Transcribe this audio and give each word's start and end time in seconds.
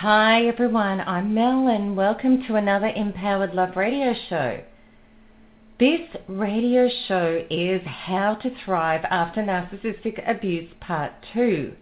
Hi 0.00 0.46
everyone, 0.46 1.00
I'm 1.00 1.34
Mel 1.34 1.68
and 1.68 1.94
welcome 1.94 2.42
to 2.46 2.54
another 2.54 2.86
Empowered 2.86 3.52
Love 3.52 3.76
radio 3.76 4.14
show. 4.30 4.62
This 5.78 6.00
radio 6.26 6.88
show 7.06 7.44
is 7.50 7.82
How 7.84 8.36
to 8.36 8.50
Thrive 8.64 9.04
After 9.10 9.42
Narcissistic 9.42 10.26
Abuse 10.26 10.70
Part 10.80 11.12
2. 11.34 11.74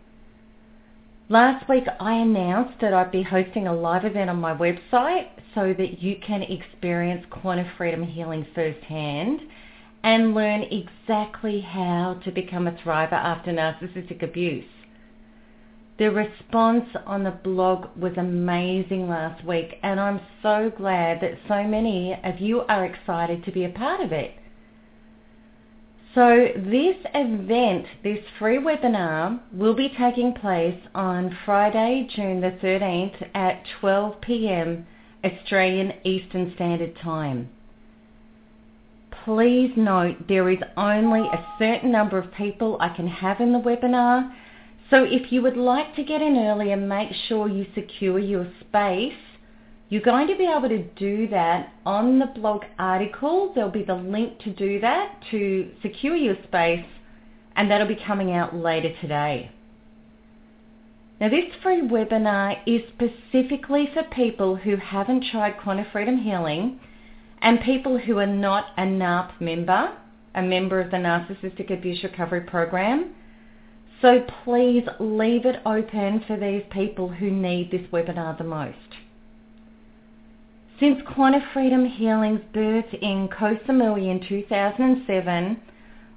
Last 1.28 1.68
week 1.68 1.84
I 2.00 2.14
announced 2.14 2.80
that 2.80 2.92
I'd 2.92 3.12
be 3.12 3.22
hosting 3.22 3.68
a 3.68 3.72
live 3.72 4.04
event 4.04 4.30
on 4.30 4.40
my 4.40 4.52
website 4.52 5.28
so 5.54 5.72
that 5.78 6.02
you 6.02 6.16
can 6.16 6.42
experience 6.42 7.24
quanta 7.30 7.70
freedom 7.76 8.02
healing 8.02 8.44
firsthand 8.52 9.42
and 10.02 10.34
learn 10.34 10.64
exactly 10.64 11.60
how 11.60 12.20
to 12.24 12.32
become 12.32 12.66
a 12.66 12.72
thriver 12.72 13.12
after 13.12 13.52
narcissistic 13.52 14.24
abuse. 14.24 14.64
The 15.98 16.12
response 16.12 16.86
on 17.06 17.24
the 17.24 17.32
blog 17.32 17.88
was 17.96 18.16
amazing 18.16 19.08
last 19.08 19.44
week 19.44 19.80
and 19.82 19.98
I'm 19.98 20.20
so 20.42 20.70
glad 20.76 21.20
that 21.20 21.38
so 21.48 21.64
many 21.64 22.16
of 22.22 22.38
you 22.38 22.60
are 22.68 22.84
excited 22.84 23.44
to 23.44 23.50
be 23.50 23.64
a 23.64 23.68
part 23.68 24.00
of 24.00 24.12
it. 24.12 24.32
So 26.14 26.48
this 26.56 26.96
event, 27.14 27.86
this 28.04 28.20
free 28.38 28.58
webinar, 28.58 29.40
will 29.52 29.74
be 29.74 29.88
taking 29.88 30.34
place 30.34 30.80
on 30.94 31.36
Friday, 31.44 32.08
June 32.14 32.40
the 32.40 32.52
13th 32.62 33.30
at 33.34 33.64
12 33.80 34.20
p.m. 34.20 34.86
Australian 35.24 35.92
Eastern 36.04 36.52
Standard 36.54 36.96
Time. 37.02 37.50
Please 39.24 39.72
note 39.76 40.28
there 40.28 40.48
is 40.48 40.58
only 40.76 41.20
a 41.20 41.46
certain 41.58 41.90
number 41.90 42.18
of 42.18 42.32
people 42.34 42.78
I 42.80 42.88
can 42.94 43.08
have 43.08 43.40
in 43.40 43.52
the 43.52 43.58
webinar 43.58 44.32
so 44.90 45.04
if 45.04 45.30
you 45.30 45.42
would 45.42 45.56
like 45.56 45.94
to 45.96 46.04
get 46.04 46.22
in 46.22 46.36
early 46.36 46.72
and 46.72 46.88
make 46.88 47.10
sure 47.28 47.48
you 47.48 47.66
secure 47.74 48.18
your 48.18 48.50
space, 48.60 49.12
you're 49.90 50.02
going 50.02 50.28
to 50.28 50.36
be 50.36 50.44
able 50.44 50.68
to 50.68 50.82
do 50.82 51.28
that 51.28 51.72
on 51.84 52.18
the 52.18 52.26
blog 52.26 52.62
article. 52.78 53.52
There'll 53.54 53.70
be 53.70 53.84
the 53.84 53.94
link 53.94 54.38
to 54.40 54.50
do 54.50 54.80
that 54.80 55.22
to 55.30 55.70
secure 55.82 56.16
your 56.16 56.36
space 56.46 56.84
and 57.56 57.70
that'll 57.70 57.88
be 57.88 57.96
coming 58.06 58.32
out 58.32 58.54
later 58.54 58.94
today. 59.00 59.50
Now 61.20 61.28
this 61.28 61.46
free 61.62 61.82
webinar 61.82 62.58
is 62.66 62.82
specifically 62.94 63.90
for 63.92 64.04
people 64.04 64.56
who 64.56 64.76
haven't 64.76 65.24
tried 65.30 65.58
Quanta 65.58 65.86
Freedom 65.90 66.18
Healing 66.18 66.80
and 67.42 67.60
people 67.60 67.98
who 67.98 68.18
are 68.18 68.26
not 68.26 68.66
a 68.76 68.82
NARP 68.82 69.40
member, 69.40 69.96
a 70.34 70.42
member 70.42 70.80
of 70.80 70.90
the 70.90 70.96
Narcissistic 70.96 71.72
Abuse 71.72 72.02
Recovery 72.04 72.42
Program, 72.42 73.14
so 74.00 74.24
please 74.44 74.84
leave 75.00 75.44
it 75.44 75.60
open 75.66 76.22
for 76.26 76.36
these 76.36 76.62
people 76.70 77.08
who 77.08 77.30
need 77.30 77.70
this 77.70 77.86
webinar 77.92 78.36
the 78.38 78.44
most. 78.44 78.76
Since 80.78 81.00
Quanta 81.12 81.40
Freedom 81.52 81.84
Healing's 81.84 82.44
birth 82.52 82.94
in 83.02 83.28
Koh 83.28 83.56
Samui 83.66 84.08
in 84.08 84.26
2007, 84.28 85.60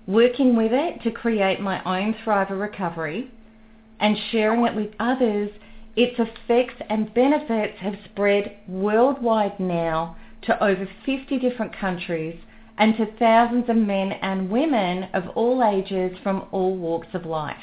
working 0.05 0.55
with 0.55 0.71
it 0.71 1.01
to 1.01 1.11
create 1.11 1.59
my 1.59 1.81
own 1.83 2.13
Thriver 2.23 2.59
recovery 2.59 3.31
and 3.99 4.15
sharing 4.31 4.63
it 4.65 4.75
with 4.75 4.93
others, 4.99 5.49
its 5.95 6.19
effects 6.19 6.79
and 6.89 7.13
benefits 7.15 7.79
have 7.79 7.95
spread 8.05 8.57
worldwide 8.67 9.59
now 9.59 10.15
to 10.43 10.63
over 10.63 10.87
50 11.05 11.39
different 11.39 11.75
countries 11.75 12.39
and 12.77 12.95
to 12.97 13.05
thousands 13.17 13.69
of 13.69 13.75
men 13.75 14.11
and 14.11 14.49
women 14.49 15.09
of 15.13 15.29
all 15.29 15.63
ages 15.63 16.17
from 16.23 16.47
all 16.51 16.75
walks 16.75 17.07
of 17.13 17.25
life. 17.25 17.57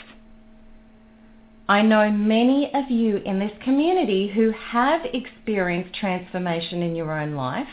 I 1.71 1.83
know 1.83 2.11
many 2.11 2.73
of 2.73 2.91
you 2.91 3.19
in 3.19 3.39
this 3.39 3.53
community 3.63 4.29
who 4.35 4.53
have 4.53 5.03
experienced 5.13 5.95
transformation 5.95 6.81
in 6.81 6.97
your 6.97 7.13
own 7.13 7.35
life 7.35 7.69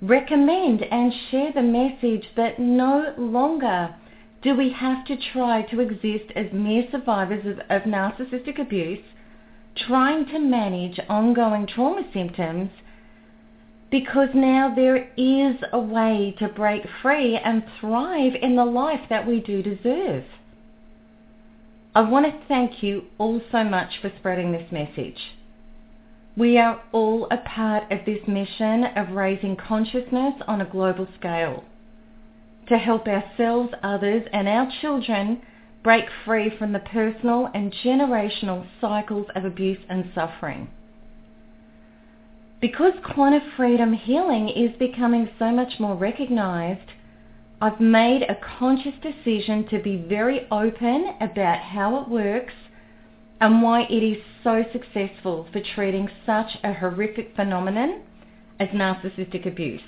recommend 0.00 0.82
and 0.82 1.12
share 1.30 1.52
the 1.52 1.60
message 1.60 2.26
that 2.36 2.58
no 2.58 3.12
longer 3.18 3.94
do 4.40 4.56
we 4.56 4.70
have 4.70 5.04
to 5.06 5.16
try 5.32 5.60
to 5.62 5.80
exist 5.80 6.32
as 6.34 6.46
mere 6.54 6.84
survivors 6.90 7.44
of, 7.44 7.58
of 7.68 7.82
narcissistic 7.82 8.58
abuse, 8.58 9.04
trying 9.76 10.24
to 10.26 10.38
manage 10.38 10.98
ongoing 11.10 11.66
trauma 11.66 12.02
symptoms 12.14 12.70
because 13.90 14.28
now 14.34 14.74
there 14.74 15.10
is 15.18 15.56
a 15.72 15.78
way 15.78 16.34
to 16.38 16.48
break 16.48 16.82
free 17.02 17.36
and 17.36 17.62
thrive 17.78 18.32
in 18.40 18.56
the 18.56 18.64
life 18.64 19.06
that 19.10 19.26
we 19.26 19.40
do 19.40 19.62
deserve. 19.62 20.24
I 21.96 22.02
want 22.02 22.26
to 22.26 22.46
thank 22.46 22.82
you 22.82 23.04
all 23.16 23.40
so 23.50 23.64
much 23.64 23.88
for 24.02 24.12
spreading 24.18 24.52
this 24.52 24.70
message. 24.70 25.16
We 26.36 26.58
are 26.58 26.82
all 26.92 27.26
a 27.30 27.38
part 27.38 27.90
of 27.90 28.00
this 28.04 28.20
mission 28.28 28.84
of 28.84 29.16
raising 29.16 29.56
consciousness 29.56 30.34
on 30.46 30.60
a 30.60 30.66
global 30.66 31.08
scale 31.18 31.64
to 32.68 32.76
help 32.76 33.06
ourselves, 33.08 33.72
others 33.82 34.24
and 34.30 34.46
our 34.46 34.70
children 34.82 35.40
break 35.82 36.04
free 36.26 36.50
from 36.58 36.74
the 36.74 36.80
personal 36.80 37.48
and 37.54 37.72
generational 37.82 38.66
cycles 38.78 39.28
of 39.34 39.46
abuse 39.46 39.80
and 39.88 40.10
suffering. 40.14 40.68
Because 42.60 42.92
quanta 43.06 43.40
freedom 43.56 43.94
healing 43.94 44.50
is 44.50 44.76
becoming 44.78 45.30
so 45.38 45.50
much 45.50 45.80
more 45.80 45.96
recognized, 45.96 46.90
I've 47.60 47.80
made 47.80 48.22
a 48.22 48.38
conscious 48.58 48.92
decision 49.00 49.66
to 49.68 49.78
be 49.78 49.96
very 49.96 50.46
open 50.50 51.14
about 51.20 51.58
how 51.60 52.02
it 52.02 52.08
works 52.08 52.52
and 53.40 53.62
why 53.62 53.82
it 53.84 54.02
is 54.02 54.22
so 54.44 54.64
successful 54.72 55.46
for 55.52 55.60
treating 55.74 56.08
such 56.26 56.58
a 56.62 56.74
horrific 56.74 57.34
phenomenon 57.34 58.02
as 58.60 58.68
narcissistic 58.68 59.46
abuse. 59.46 59.80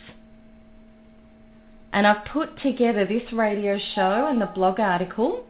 And 1.92 2.06
I've 2.06 2.24
put 2.24 2.60
together 2.62 3.04
this 3.04 3.32
radio 3.32 3.78
show 3.94 4.28
and 4.30 4.40
the 4.40 4.46
blog 4.46 4.80
article 4.80 5.44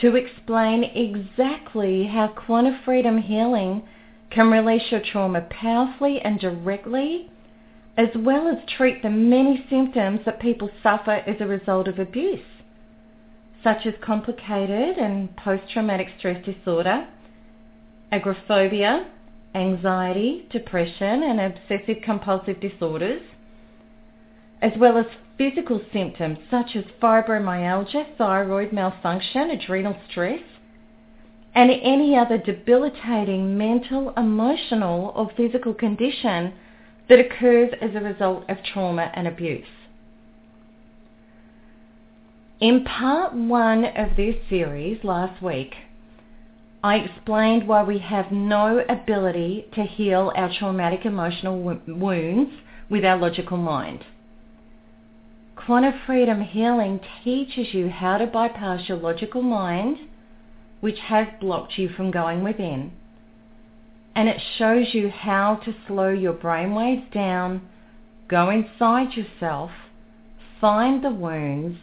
to 0.00 0.16
explain 0.16 0.84
exactly 0.84 2.06
how 2.06 2.28
quanta 2.28 2.80
freedom 2.84 3.18
healing 3.18 3.82
can 4.30 4.50
release 4.50 4.90
your 4.90 5.00
trauma 5.00 5.42
powerfully 5.50 6.20
and 6.20 6.38
directly 6.40 7.30
as 7.98 8.08
well 8.14 8.46
as 8.46 8.56
treat 8.76 9.02
the 9.02 9.10
many 9.10 9.66
symptoms 9.68 10.20
that 10.24 10.40
people 10.40 10.70
suffer 10.84 11.20
as 11.26 11.36
a 11.40 11.46
result 11.46 11.88
of 11.88 11.98
abuse, 11.98 12.38
such 13.64 13.84
as 13.86 13.94
complicated 14.00 14.96
and 14.96 15.36
post-traumatic 15.36 16.06
stress 16.16 16.42
disorder, 16.44 17.08
agoraphobia, 18.12 19.04
anxiety, 19.56 20.46
depression 20.50 21.24
and 21.24 21.40
obsessive 21.40 22.00
compulsive 22.04 22.60
disorders, 22.60 23.20
as 24.62 24.72
well 24.78 24.96
as 24.96 25.06
physical 25.36 25.80
symptoms 25.92 26.38
such 26.48 26.76
as 26.76 26.84
fibromyalgia, 27.02 28.16
thyroid 28.16 28.72
malfunction, 28.72 29.50
adrenal 29.50 29.96
stress, 30.08 30.40
and 31.56 31.70
any 31.82 32.16
other 32.16 32.38
debilitating 32.38 33.58
mental, 33.58 34.12
emotional 34.16 35.12
or 35.16 35.28
physical 35.36 35.74
condition 35.74 36.52
that 37.08 37.18
occurs 37.18 37.70
as 37.80 37.94
a 37.94 38.00
result 38.00 38.44
of 38.48 38.58
trauma 38.62 39.10
and 39.14 39.26
abuse. 39.26 39.66
In 42.60 42.84
part 42.84 43.34
one 43.34 43.84
of 43.84 44.16
this 44.16 44.36
series 44.48 45.04
last 45.04 45.42
week, 45.42 45.74
I 46.82 46.96
explained 46.96 47.66
why 47.66 47.82
we 47.82 47.98
have 47.98 48.30
no 48.30 48.84
ability 48.88 49.66
to 49.74 49.82
heal 49.82 50.32
our 50.36 50.52
traumatic 50.52 51.04
emotional 51.04 51.60
wounds 51.60 52.52
with 52.88 53.04
our 53.04 53.16
logical 53.16 53.56
mind. 53.56 54.04
Quanta 55.56 56.00
Freedom 56.06 56.40
Healing 56.40 57.00
teaches 57.22 57.74
you 57.74 57.90
how 57.90 58.18
to 58.18 58.26
bypass 58.26 58.88
your 58.88 58.98
logical 58.98 59.42
mind, 59.42 59.98
which 60.80 60.98
has 61.00 61.26
blocked 61.40 61.78
you 61.78 61.88
from 61.88 62.10
going 62.10 62.42
within, 62.42 62.92
and 64.18 64.28
it 64.28 64.42
shows 64.58 64.84
you 64.94 65.08
how 65.08 65.54
to 65.64 65.72
slow 65.86 66.08
your 66.08 66.32
brainwaves 66.32 67.08
down, 67.12 67.62
go 68.26 68.50
inside 68.50 69.12
yourself, 69.12 69.70
find 70.60 71.04
the 71.04 71.10
wounds, 71.10 71.78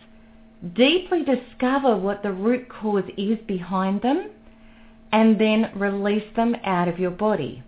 deeply 0.73 1.23
discover 1.23 1.95
what 1.95 2.23
the 2.23 2.31
root 2.33 2.67
cause 2.67 3.05
is 3.17 3.37
behind 3.47 4.01
them, 4.01 4.29
and 5.13 5.39
then 5.39 5.71
release 5.75 6.27
them 6.35 6.53
out 6.65 6.89
of 6.89 6.99
your 6.99 7.09
body. 7.09 7.63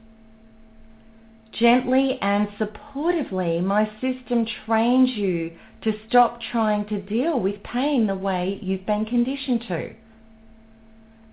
Gently 1.53 2.19
and 2.21 2.49
supportively, 2.59 3.63
my 3.63 3.89
system 4.01 4.45
trains 4.65 5.11
you 5.11 5.53
to 5.83 5.93
stop 6.09 6.41
trying 6.51 6.85
to 6.87 7.01
deal 7.01 7.39
with 7.39 7.63
pain 7.63 8.05
the 8.05 8.15
way 8.15 8.59
you've 8.61 8.85
been 8.85 9.05
conditioned 9.05 9.63
to. 9.69 9.93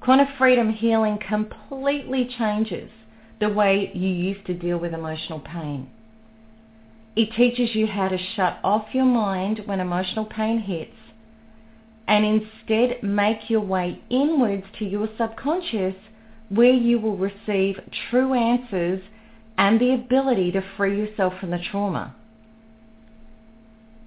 Quanta 0.00 0.32
Freedom 0.38 0.70
Healing 0.70 1.18
completely 1.28 2.30
changes 2.38 2.88
the 3.40 3.48
way 3.48 3.90
you 3.94 4.08
used 4.08 4.46
to 4.46 4.54
deal 4.54 4.78
with 4.78 4.94
emotional 4.94 5.40
pain. 5.40 5.88
It 7.16 7.32
teaches 7.36 7.74
you 7.74 7.86
how 7.86 8.08
to 8.08 8.18
shut 8.18 8.58
off 8.64 8.86
your 8.92 9.04
mind 9.04 9.62
when 9.66 9.80
emotional 9.80 10.24
pain 10.24 10.60
hits 10.60 10.96
and 12.06 12.24
instead 12.24 13.02
make 13.02 13.48
your 13.48 13.60
way 13.60 14.00
inwards 14.10 14.64
to 14.78 14.84
your 14.84 15.08
subconscious 15.16 15.94
where 16.48 16.72
you 16.72 16.98
will 16.98 17.16
receive 17.16 17.80
true 18.10 18.34
answers 18.34 19.00
and 19.56 19.80
the 19.80 19.94
ability 19.94 20.52
to 20.52 20.62
free 20.76 20.98
yourself 20.98 21.32
from 21.40 21.50
the 21.50 21.58
trauma. 21.70 22.14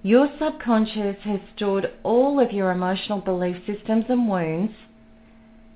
Your 0.02 0.30
subconscious 0.38 1.16
has 1.24 1.40
stored 1.56 1.90
all 2.04 2.38
of 2.38 2.52
your 2.52 2.70
emotional 2.70 3.20
belief 3.20 3.56
systems 3.66 4.04
and 4.08 4.28
wounds, 4.28 4.72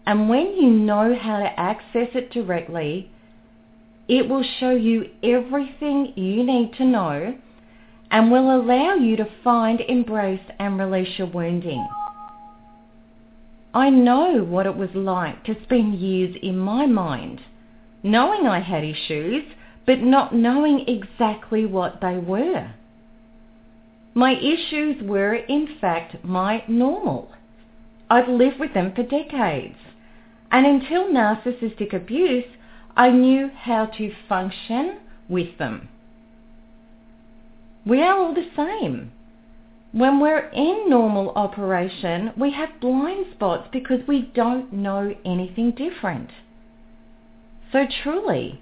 and 0.07 0.29
when 0.29 0.55
you 0.55 0.71
know 0.71 1.17
how 1.21 1.39
to 1.41 1.61
access 1.61 2.09
it 2.15 2.31
directly, 2.31 3.11
it 4.09 4.29
will 4.29 4.45
show 4.59 4.71
you 4.71 5.07
everything 5.23 6.13
you 6.17 6.45
need 6.45 6.73
to 6.75 6.85
know 6.85 7.35
and 8.11 8.31
will 8.31 8.55
allow 8.55 8.95
you 8.95 9.17
to 9.17 9.29
find, 9.43 9.81
embrace, 9.81 10.41
and 10.59 10.79
release 10.79 11.19
your 11.19 11.29
wounding. 11.29 11.87
I 13.75 13.89
know 13.89 14.45
what 14.45 14.67
it 14.67 14.77
was 14.77 14.91
like 14.95 15.45
to 15.45 15.57
spend 15.63 15.99
years 15.99 16.37
in 16.43 16.59
my 16.59 16.85
mind, 16.87 17.41
knowing 18.03 18.47
I 18.47 18.61
had 18.61 18.85
issues, 18.85 19.45
but 19.87 20.01
not 20.01 20.35
knowing 20.35 20.85
exactly 20.87 21.65
what 21.65 22.01
they 22.03 22.19
were. 22.19 22.75
My 24.15 24.35
issues 24.35 25.03
were, 25.03 25.35
in 25.35 25.77
fact, 25.81 26.23
my 26.23 26.65
normal. 26.69 27.31
I'd 28.11 28.29
lived 28.29 28.61
with 28.61 28.75
them 28.75 28.93
for 28.95 29.05
decades. 29.05 29.79
And 30.51 30.67
until 30.67 31.07
narcissistic 31.07 31.95
abuse, 31.95 32.45
I 32.97 33.11
knew 33.11 33.51
how 33.55 33.87
to 33.87 34.13
function 34.29 34.99
with 35.29 35.59
them. 35.59 35.89
We 37.87 38.03
are 38.03 38.17
all 38.17 38.35
the 38.35 38.49
same. 38.57 39.13
When 39.93 40.21
we're 40.21 40.49
in 40.51 40.89
normal 40.89 41.31
operation, 41.31 42.33
we 42.37 42.53
have 42.53 42.81
blind 42.81 43.27
spots 43.35 43.69
because 43.73 44.07
we 44.07 44.31
don't 44.35 44.73
know 44.73 45.15
anything 45.25 45.73
different. 45.73 46.31
So 47.73 47.87
truly, 48.03 48.61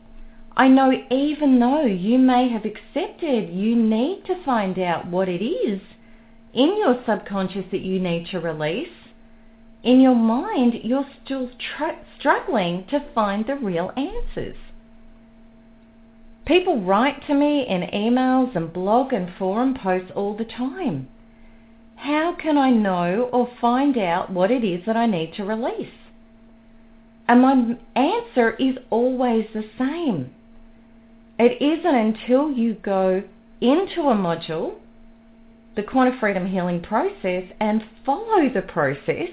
I 0.56 0.68
know 0.68 0.92
even 1.10 1.58
though 1.60 1.84
you 1.84 2.18
may 2.18 2.48
have 2.48 2.64
accepted 2.64 3.50
you 3.50 3.76
need 3.76 4.24
to 4.26 4.44
find 4.44 4.78
out 4.78 5.06
what 5.06 5.28
it 5.28 5.44
is 5.44 5.80
in 6.52 6.76
your 6.78 7.02
subconscious 7.06 7.64
that 7.70 7.80
you 7.80 8.00
need 8.00 8.26
to 8.28 8.40
release, 8.40 8.88
in 9.82 10.00
your 10.00 10.14
mind 10.14 10.74
you're 10.82 11.08
still 11.24 11.50
tr- 11.58 12.02
struggling 12.18 12.86
to 12.88 13.04
find 13.14 13.46
the 13.46 13.56
real 13.56 13.92
answers. 13.96 14.56
People 16.44 16.82
write 16.82 17.26
to 17.26 17.34
me 17.34 17.66
in 17.66 17.82
emails 17.82 18.56
and 18.56 18.72
blog 18.72 19.12
and 19.12 19.32
forum 19.38 19.74
posts 19.74 20.10
all 20.14 20.36
the 20.36 20.44
time 20.44 21.08
how 22.00 22.34
can 22.34 22.56
I 22.56 22.70
know 22.70 23.28
or 23.30 23.50
find 23.60 23.98
out 23.98 24.32
what 24.32 24.50
it 24.50 24.64
is 24.64 24.86
that 24.86 24.96
I 24.96 25.04
need 25.04 25.34
to 25.34 25.44
release? 25.44 25.92
And 27.28 27.42
my 27.42 27.76
answer 27.94 28.52
is 28.52 28.76
always 28.88 29.44
the 29.52 29.68
same. 29.78 30.30
It 31.38 31.60
isn't 31.60 31.94
until 31.94 32.50
you 32.50 32.74
go 32.74 33.22
into 33.60 34.00
a 34.08 34.14
module, 34.14 34.76
the 35.76 35.82
Quanta 35.82 36.18
Freedom 36.18 36.46
Healing 36.46 36.80
process, 36.80 37.44
and 37.60 37.84
follow 38.04 38.48
the 38.48 38.62
process 38.62 39.28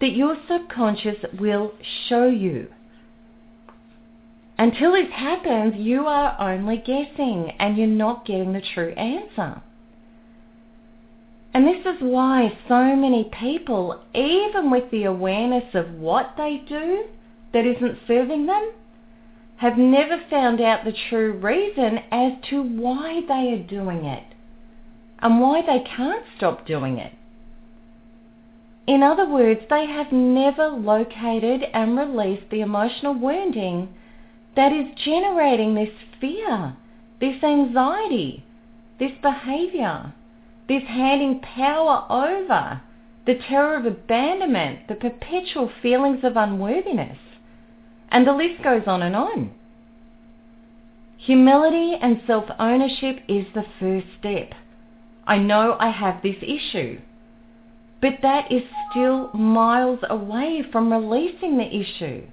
that 0.00 0.12
your 0.12 0.36
subconscious 0.48 1.16
will 1.38 1.72
show 2.08 2.26
you. 2.26 2.68
Until 4.58 4.92
this 4.92 5.10
happens, 5.12 5.74
you 5.76 6.06
are 6.06 6.36
only 6.40 6.78
guessing 6.78 7.52
and 7.58 7.76
you're 7.76 7.86
not 7.86 8.24
getting 8.24 8.52
the 8.52 8.62
true 8.74 8.90
answer. 8.92 9.60
And 11.52 11.66
this 11.66 11.86
is 11.86 12.00
why 12.00 12.58
so 12.68 12.96
many 12.96 13.30
people, 13.40 14.02
even 14.14 14.70
with 14.70 14.90
the 14.90 15.04
awareness 15.04 15.74
of 15.74 15.90
what 15.92 16.34
they 16.36 16.62
do 16.68 17.04
that 17.52 17.66
isn't 17.66 17.98
serving 18.06 18.46
them, 18.46 18.72
have 19.56 19.78
never 19.78 20.22
found 20.28 20.60
out 20.60 20.84
the 20.84 20.92
true 21.08 21.32
reason 21.32 22.00
as 22.10 22.32
to 22.50 22.62
why 22.62 23.22
they 23.26 23.52
are 23.54 23.66
doing 23.66 24.04
it 24.04 24.24
and 25.20 25.40
why 25.40 25.62
they 25.62 25.82
can't 25.96 26.24
stop 26.36 26.66
doing 26.66 26.98
it. 26.98 27.12
In 28.86 29.02
other 29.02 29.28
words, 29.28 29.60
they 29.68 29.86
have 29.86 30.12
never 30.12 30.68
located 30.68 31.64
and 31.74 31.98
released 31.98 32.50
the 32.50 32.60
emotional 32.60 33.14
wounding 33.14 33.94
that 34.54 34.72
is 34.72 34.94
generating 35.04 35.74
this 35.74 35.90
fear, 36.20 36.76
this 37.20 37.42
anxiety, 37.42 38.44
this 38.98 39.12
behavior 39.20 40.12
this 40.68 40.82
handing 40.88 41.40
power 41.40 42.04
over, 42.10 42.80
the 43.24 43.34
terror 43.48 43.76
of 43.76 43.86
abandonment, 43.86 44.88
the 44.88 44.94
perpetual 44.94 45.70
feelings 45.82 46.20
of 46.24 46.36
unworthiness. 46.36 47.18
And 48.10 48.26
the 48.26 48.32
list 48.32 48.62
goes 48.62 48.82
on 48.86 49.02
and 49.02 49.16
on. 49.16 49.52
Humility 51.18 51.96
and 52.00 52.22
self-ownership 52.26 53.20
is 53.28 53.46
the 53.54 53.64
first 53.80 54.06
step. 54.18 54.52
I 55.26 55.38
know 55.38 55.76
I 55.80 55.90
have 55.90 56.22
this 56.22 56.36
issue, 56.40 57.00
but 58.00 58.14
that 58.22 58.50
is 58.52 58.62
still 58.90 59.32
miles 59.32 60.00
away 60.10 60.62
from 60.70 60.92
releasing 60.92 61.56
the 61.56 61.74
issue. 61.74 62.26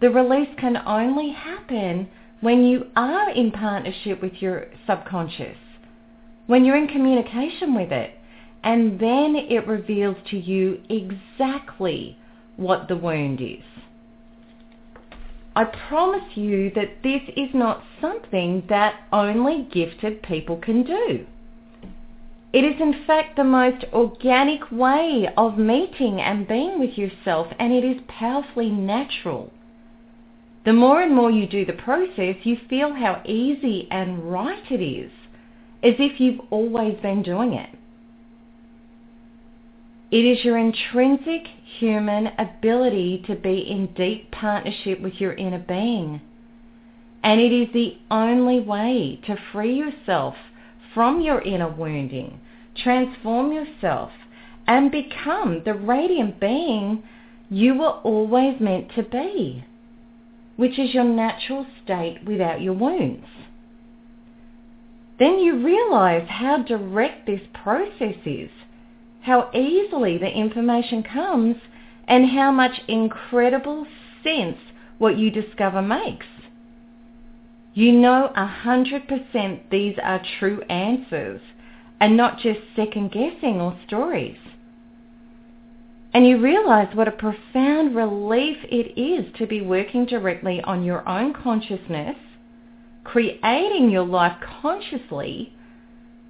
The 0.00 0.10
release 0.10 0.48
can 0.58 0.76
only 0.86 1.30
happen 1.30 2.08
when 2.40 2.64
you 2.64 2.86
are 2.96 3.30
in 3.30 3.50
partnership 3.52 4.20
with 4.20 4.34
your 4.40 4.66
subconscious 4.86 5.56
when 6.46 6.64
you're 6.64 6.76
in 6.76 6.88
communication 6.88 7.74
with 7.74 7.92
it. 7.92 8.18
And 8.62 8.98
then 8.98 9.36
it 9.36 9.66
reveals 9.66 10.16
to 10.30 10.38
you 10.38 10.80
exactly 10.88 12.16
what 12.56 12.88
the 12.88 12.96
wound 12.96 13.40
is. 13.40 13.64
I 15.56 15.64
promise 15.64 16.36
you 16.36 16.70
that 16.74 17.02
this 17.02 17.22
is 17.36 17.50
not 17.54 17.84
something 18.00 18.64
that 18.68 19.02
only 19.12 19.68
gifted 19.70 20.22
people 20.22 20.56
can 20.56 20.82
do. 20.82 21.26
It 22.54 22.64
is 22.64 22.80
in 22.80 23.04
fact 23.04 23.34
the 23.34 23.42
most 23.42 23.84
organic 23.92 24.70
way 24.70 25.28
of 25.36 25.58
meeting 25.58 26.20
and 26.20 26.46
being 26.46 26.78
with 26.78 26.96
yourself 26.96 27.48
and 27.58 27.72
it 27.72 27.82
is 27.82 28.00
powerfully 28.06 28.70
natural. 28.70 29.50
The 30.64 30.72
more 30.72 31.02
and 31.02 31.12
more 31.12 31.32
you 31.32 31.48
do 31.48 31.64
the 31.64 31.72
process, 31.72 32.36
you 32.44 32.56
feel 32.70 32.94
how 32.94 33.22
easy 33.26 33.88
and 33.90 34.30
right 34.30 34.70
it 34.70 34.80
is 34.80 35.10
as 35.82 35.94
if 35.98 36.20
you've 36.20 36.40
always 36.50 36.94
been 37.02 37.24
doing 37.24 37.54
it. 37.54 37.70
It 40.12 40.24
is 40.24 40.44
your 40.44 40.56
intrinsic 40.56 41.48
human 41.80 42.28
ability 42.38 43.24
to 43.26 43.34
be 43.34 43.68
in 43.68 43.92
deep 43.94 44.30
partnership 44.30 45.00
with 45.00 45.14
your 45.14 45.32
inner 45.32 45.58
being. 45.58 46.20
And 47.24 47.40
it 47.40 47.50
is 47.50 47.72
the 47.72 47.96
only 48.12 48.60
way 48.60 49.18
to 49.26 49.36
free 49.50 49.74
yourself 49.74 50.36
from 50.94 51.20
your 51.20 51.40
inner 51.42 51.68
wounding, 51.68 52.40
transform 52.76 53.52
yourself, 53.52 54.10
and 54.66 54.90
become 54.90 55.62
the 55.64 55.74
radiant 55.74 56.40
being 56.40 57.02
you 57.50 57.74
were 57.74 58.00
always 58.02 58.60
meant 58.60 58.94
to 58.94 59.02
be, 59.02 59.64
which 60.56 60.78
is 60.78 60.94
your 60.94 61.04
natural 61.04 61.66
state 61.82 62.24
without 62.24 62.60
your 62.60 62.74
wounds 62.74 63.26
then 65.18 65.38
you 65.38 65.64
realize 65.64 66.26
how 66.28 66.62
direct 66.62 67.26
this 67.26 67.40
process 67.52 68.16
is, 68.24 68.50
how 69.22 69.50
easily 69.54 70.18
the 70.18 70.30
information 70.30 71.02
comes 71.02 71.56
and 72.08 72.30
how 72.30 72.50
much 72.50 72.80
incredible 72.88 73.86
sense 74.22 74.58
what 74.98 75.16
you 75.16 75.30
discover 75.30 75.80
makes. 75.80 76.26
You 77.74 77.92
know 77.92 78.32
a 78.36 78.46
hundred 78.46 79.08
percent 79.08 79.70
these 79.70 79.96
are 80.02 80.22
true 80.38 80.60
answers 80.62 81.40
and 82.00 82.16
not 82.16 82.38
just 82.38 82.60
second 82.76 83.12
guessing 83.12 83.60
or 83.60 83.78
stories. 83.86 84.36
And 86.12 86.26
you 86.26 86.38
realize 86.38 86.94
what 86.94 87.08
a 87.08 87.12
profound 87.12 87.96
relief 87.96 88.58
it 88.64 88.98
is 88.98 89.32
to 89.38 89.46
be 89.46 89.60
working 89.60 90.06
directly 90.06 90.60
on 90.62 90.84
your 90.84 91.06
own 91.08 91.34
consciousness, 91.34 92.16
creating 93.02 93.90
your 93.90 94.06
life 94.06 94.36
consciously, 94.62 95.52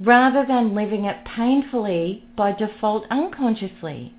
rather 0.00 0.44
than 0.46 0.74
living 0.74 1.04
it 1.04 1.24
painfully 1.24 2.24
by 2.34 2.52
default 2.52 3.04
unconsciously. 3.10 4.14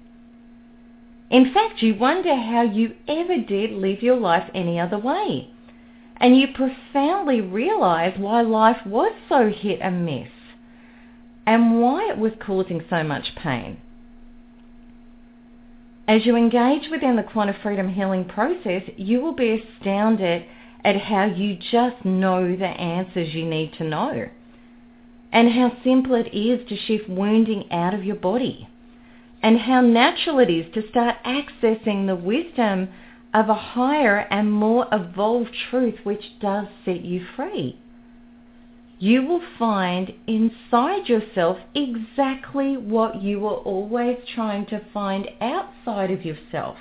In 1.32 1.52
fact, 1.52 1.82
you 1.82 1.96
wonder 1.96 2.36
how 2.36 2.62
you 2.62 2.94
ever 3.08 3.38
did 3.38 3.72
live 3.72 4.04
your 4.04 4.18
life 4.18 4.50
any 4.54 4.80
other 4.80 5.00
way. 5.00 5.50
And 6.18 6.38
you 6.38 6.48
profoundly 6.54 7.42
realize 7.42 8.14
why 8.18 8.42
life 8.42 8.86
was 8.86 9.14
so 9.28 9.50
hit 9.50 9.80
and 9.82 10.06
miss 10.06 10.30
and 11.46 11.80
why 11.80 12.10
it 12.10 12.18
was 12.18 12.34
causing 12.40 12.84
so 12.90 13.04
much 13.04 13.36
pain. 13.36 13.78
As 16.08 16.26
you 16.26 16.36
engage 16.36 16.90
within 16.90 17.16
the 17.16 17.24
quanta 17.24 17.56
freedom 17.62 17.90
healing 17.90 18.26
process, 18.26 18.84
you 18.96 19.22
will 19.22 19.34
be 19.34 19.62
astounded 19.62 20.46
at 20.84 21.02
how 21.02 21.26
you 21.26 21.56
just 21.56 22.06
know 22.06 22.56
the 22.56 22.66
answers 22.66 23.34
you 23.34 23.46
need 23.46 23.74
to 23.74 23.84
know. 23.84 24.30
And 25.32 25.52
how 25.52 25.76
simple 25.84 26.16
it 26.16 26.34
is 26.34 26.68
to 26.70 26.78
shift 26.78 27.10
wounding 27.10 27.72
out 27.72 27.94
of 27.94 28.06
your 28.06 28.16
body. 28.16 28.70
And 29.42 29.60
how 29.60 29.82
natural 29.82 30.40
it 30.40 30.50
is 30.50 30.72
to 30.74 30.88
start 30.90 31.18
accessing 31.26 32.06
the 32.06 32.16
wisdom 32.16 32.90
of 33.34 33.50
a 33.50 33.54
higher 33.54 34.20
and 34.32 34.52
more 34.52 34.88
evolved 34.92 35.54
truth 35.70 35.96
which 36.04 36.40
does 36.40 36.68
set 36.86 37.04
you 37.04 37.26
free 37.36 37.80
you 39.00 39.26
will 39.26 39.42
find 39.60 40.14
inside 40.26 41.10
yourself 41.10 41.58
exactly 41.74 42.78
what 42.78 43.22
you 43.22 43.42
were 43.42 43.56
always 43.56 44.18
trying 44.34 44.66
to 44.68 44.82
find 44.94 45.28
outside 45.42 46.12
of 46.12 46.24
yourself. 46.24 46.78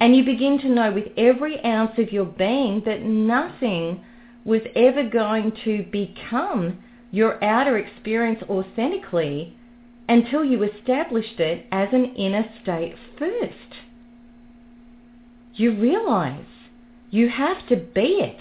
And 0.00 0.16
you 0.16 0.24
begin 0.24 0.58
to 0.60 0.68
know 0.68 0.90
with 0.90 1.08
every 1.16 1.62
ounce 1.62 1.98
of 1.98 2.10
your 2.10 2.24
being 2.24 2.82
that 2.86 3.02
nothing 3.02 4.02
was 4.44 4.62
ever 4.74 5.06
going 5.08 5.52
to 5.64 5.84
become 5.92 6.78
your 7.10 7.42
outer 7.44 7.76
experience 7.76 8.42
authentically 8.48 9.54
until 10.08 10.42
you 10.42 10.62
established 10.62 11.38
it 11.38 11.66
as 11.70 11.88
an 11.92 12.14
inner 12.16 12.46
state 12.62 12.96
first. 13.18 13.54
You 15.54 15.78
realize 15.78 16.46
you 17.10 17.28
have 17.28 17.68
to 17.68 17.76
be 17.76 18.20
it 18.22 18.38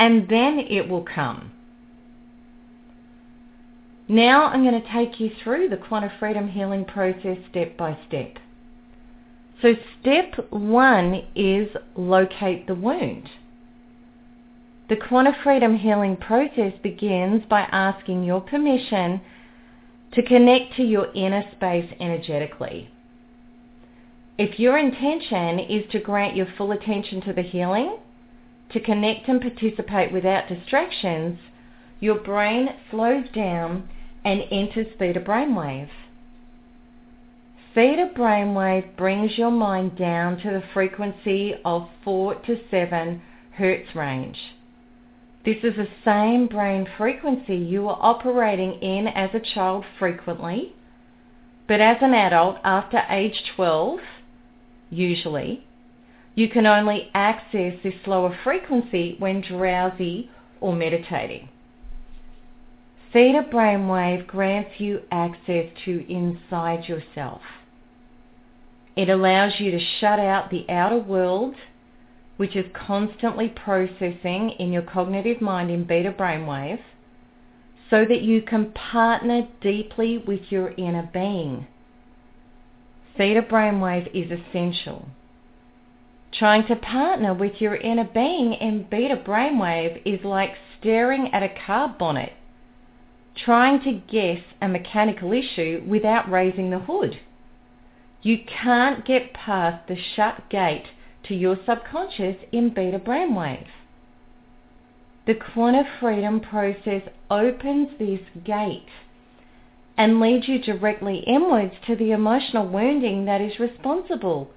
and 0.00 0.26
then 0.30 0.58
it 0.58 0.88
will 0.88 1.04
come. 1.04 1.52
Now 4.08 4.46
I'm 4.46 4.64
going 4.64 4.80
to 4.80 4.92
take 4.92 5.20
you 5.20 5.30
through 5.44 5.68
the 5.68 5.76
quanta 5.76 6.10
freedom 6.18 6.48
healing 6.48 6.86
process 6.86 7.36
step 7.50 7.76
by 7.76 7.96
step. 8.08 8.38
So 9.60 9.74
step 10.00 10.50
one 10.50 11.26
is 11.36 11.68
locate 11.94 12.66
the 12.66 12.74
wound. 12.74 13.28
The 14.88 14.96
quanta 14.96 15.36
freedom 15.44 15.76
healing 15.76 16.16
process 16.16 16.72
begins 16.82 17.44
by 17.48 17.68
asking 17.70 18.24
your 18.24 18.40
permission 18.40 19.20
to 20.14 20.22
connect 20.22 20.74
to 20.76 20.82
your 20.82 21.12
inner 21.14 21.44
space 21.52 21.92
energetically. 22.00 22.90
If 24.38 24.58
your 24.58 24.78
intention 24.78 25.58
is 25.58 25.84
to 25.92 26.00
grant 26.00 26.34
your 26.34 26.48
full 26.56 26.72
attention 26.72 27.20
to 27.26 27.34
the 27.34 27.42
healing, 27.42 27.98
to 28.72 28.80
connect 28.80 29.28
and 29.28 29.40
participate 29.40 30.12
without 30.12 30.48
distractions, 30.48 31.38
your 32.00 32.16
brain 32.16 32.68
slows 32.90 33.28
down 33.34 33.88
and 34.24 34.42
enters 34.50 34.86
theta 34.98 35.20
brainwave. 35.20 35.90
Theta 37.74 38.10
brainwave 38.16 38.96
brings 38.96 39.38
your 39.38 39.50
mind 39.50 39.96
down 39.96 40.38
to 40.38 40.50
the 40.50 40.62
frequency 40.74 41.54
of 41.64 41.88
4 42.04 42.34
to 42.46 42.58
7 42.70 43.22
hertz 43.52 43.94
range. 43.94 44.38
This 45.44 45.58
is 45.62 45.76
the 45.76 45.88
same 46.04 46.48
brain 46.48 46.86
frequency 46.98 47.56
you 47.56 47.82
were 47.82 47.96
operating 47.98 48.72
in 48.82 49.06
as 49.08 49.30
a 49.34 49.40
child 49.40 49.84
frequently, 49.98 50.74
but 51.66 51.80
as 51.80 51.98
an 52.02 52.12
adult 52.12 52.58
after 52.64 53.02
age 53.08 53.42
12, 53.54 54.00
usually, 54.90 55.64
you 56.34 56.48
can 56.48 56.66
only 56.66 57.10
access 57.14 57.74
this 57.82 57.94
slower 58.04 58.36
frequency 58.44 59.16
when 59.18 59.40
drowsy 59.40 60.30
or 60.60 60.74
meditating. 60.74 61.48
Theta 63.12 63.42
brainwave 63.52 64.26
grants 64.26 64.78
you 64.78 65.00
access 65.10 65.66
to 65.84 66.06
inside 66.08 66.88
yourself. 66.88 67.40
It 68.94 69.08
allows 69.08 69.54
you 69.58 69.72
to 69.72 69.84
shut 70.00 70.20
out 70.20 70.50
the 70.50 70.66
outer 70.68 70.98
world, 70.98 71.56
which 72.36 72.54
is 72.54 72.66
constantly 72.74 73.48
processing 73.48 74.50
in 74.58 74.72
your 74.72 74.82
cognitive 74.82 75.40
mind 75.40 75.70
in 75.70 75.84
beta 75.84 76.12
brainwave, 76.12 76.80
so 77.88 78.04
that 78.04 78.22
you 78.22 78.40
can 78.42 78.70
partner 78.70 79.48
deeply 79.60 80.18
with 80.18 80.40
your 80.50 80.72
inner 80.76 81.08
being. 81.12 81.66
Theta 83.16 83.42
brainwave 83.42 84.08
is 84.14 84.30
essential 84.30 85.08
Trying 86.32 86.66
to 86.68 86.76
partner 86.76 87.34
with 87.34 87.60
your 87.60 87.74
inner 87.76 88.04
being 88.04 88.52
in 88.52 88.84
beta 88.84 89.16
brainwave 89.16 90.00
is 90.04 90.24
like 90.24 90.54
staring 90.78 91.32
at 91.34 91.42
a 91.42 91.48
car 91.48 91.88
bonnet, 91.98 92.32
trying 93.34 93.82
to 93.82 93.92
guess 93.92 94.40
a 94.62 94.68
mechanical 94.68 95.32
issue 95.32 95.82
without 95.86 96.30
raising 96.30 96.70
the 96.70 96.78
hood. 96.78 97.18
You 98.22 98.38
can't 98.46 99.04
get 99.04 99.32
past 99.32 99.88
the 99.88 99.96
shut 99.96 100.48
gate 100.50 100.86
to 101.24 101.34
your 101.34 101.58
subconscious 101.66 102.36
in 102.52 102.70
beta 102.70 102.98
brainwave. 102.98 103.66
The 105.26 105.34
quanta 105.34 105.84
freedom 105.98 106.40
process 106.40 107.02
opens 107.30 107.98
this 107.98 108.20
gate 108.44 108.88
and 109.96 110.20
leads 110.20 110.48
you 110.48 110.58
directly 110.58 111.18
inwards 111.26 111.74
to 111.86 111.96
the 111.96 112.12
emotional 112.12 112.66
wounding 112.66 113.24
that 113.24 113.40
is 113.40 113.58
responsible 113.58 114.50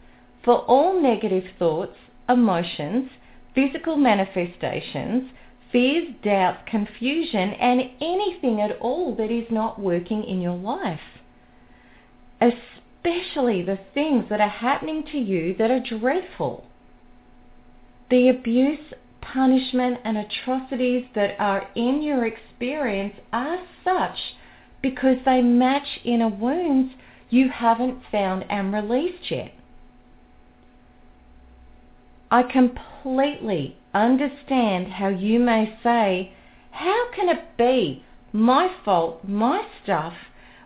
for 0.44 0.60
all 0.66 1.02
negative 1.02 1.46
thoughts, 1.58 1.96
emotions, 2.28 3.10
physical 3.56 3.96
manifestations, 3.96 5.30
fears, 5.72 6.10
doubts, 6.24 6.60
confusion, 6.70 7.54
and 7.54 7.82
anything 8.02 8.62
at 8.62 8.78
all 8.80 9.16
that 9.16 9.32
is 9.32 9.48
not 9.50 9.80
working 9.80 10.24
in 10.24 10.42
your 10.42 10.56
life. 10.56 11.00
Especially 12.40 13.64
the 13.64 13.80
things 13.94 14.26
that 14.30 14.42
are 14.42 14.50
happening 14.50 15.04
to 15.12 15.18
you 15.18 15.56
that 15.58 15.72
are 15.72 15.80
dreadful. 15.80 16.66
The 18.10 18.30
abuse, 18.30 18.94
punishment, 19.22 20.00
and 20.04 20.18
atrocities 20.18 21.06
that 21.16 21.36
are 21.40 21.70
in 21.76 22.02
your 22.02 22.26
experience 22.26 23.16
are 23.32 23.60
such 23.84 24.18
because 24.82 25.18
they 25.26 25.42
match 25.42 26.00
inner 26.04 26.28
wounds 26.28 26.94
you 27.30 27.50
haven't 27.50 28.04
found 28.12 28.46
and 28.50 28.74
released 28.74 29.32
yet. 29.32 29.54
I 32.34 32.42
completely 32.42 33.78
understand 33.94 34.88
how 34.88 35.10
you 35.10 35.38
may 35.38 35.78
say, 35.84 36.34
how 36.72 37.12
can 37.12 37.30
it 37.30 37.56
be 37.58 38.04
my 38.32 38.74
fault, 38.84 39.24
my 39.24 39.68
stuff, 39.84 40.14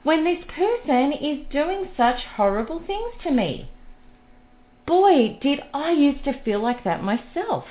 when 0.04 0.24
this 0.24 0.46
person 0.46 1.12
is 1.12 1.46
doing 1.52 1.90
such 1.98 2.22
horrible 2.38 2.82
things 2.88 3.12
to 3.24 3.32
me? 3.32 3.70
Boy, 4.86 5.38
did 5.42 5.60
I 5.74 5.92
used 5.92 6.24
to 6.24 6.42
feel 6.44 6.62
like 6.62 6.86
that 6.86 7.04
myself. 7.04 7.66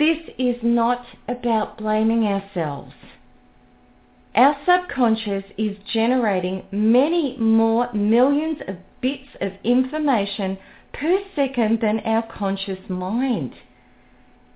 This 0.00 0.18
is 0.36 0.56
not 0.60 1.06
about 1.28 1.78
blaming 1.78 2.24
ourselves. 2.24 2.94
Our 4.34 4.56
subconscious 4.66 5.44
is 5.56 5.76
generating 5.92 6.64
many 6.72 7.36
more 7.38 7.92
millions 7.92 8.58
of 8.66 8.78
bits 9.00 9.28
of 9.40 9.52
information 9.62 10.58
per 11.00 11.20
second 11.36 11.80
than 11.80 12.00
our 12.00 12.22
conscious 12.22 12.88
mind. 12.88 13.54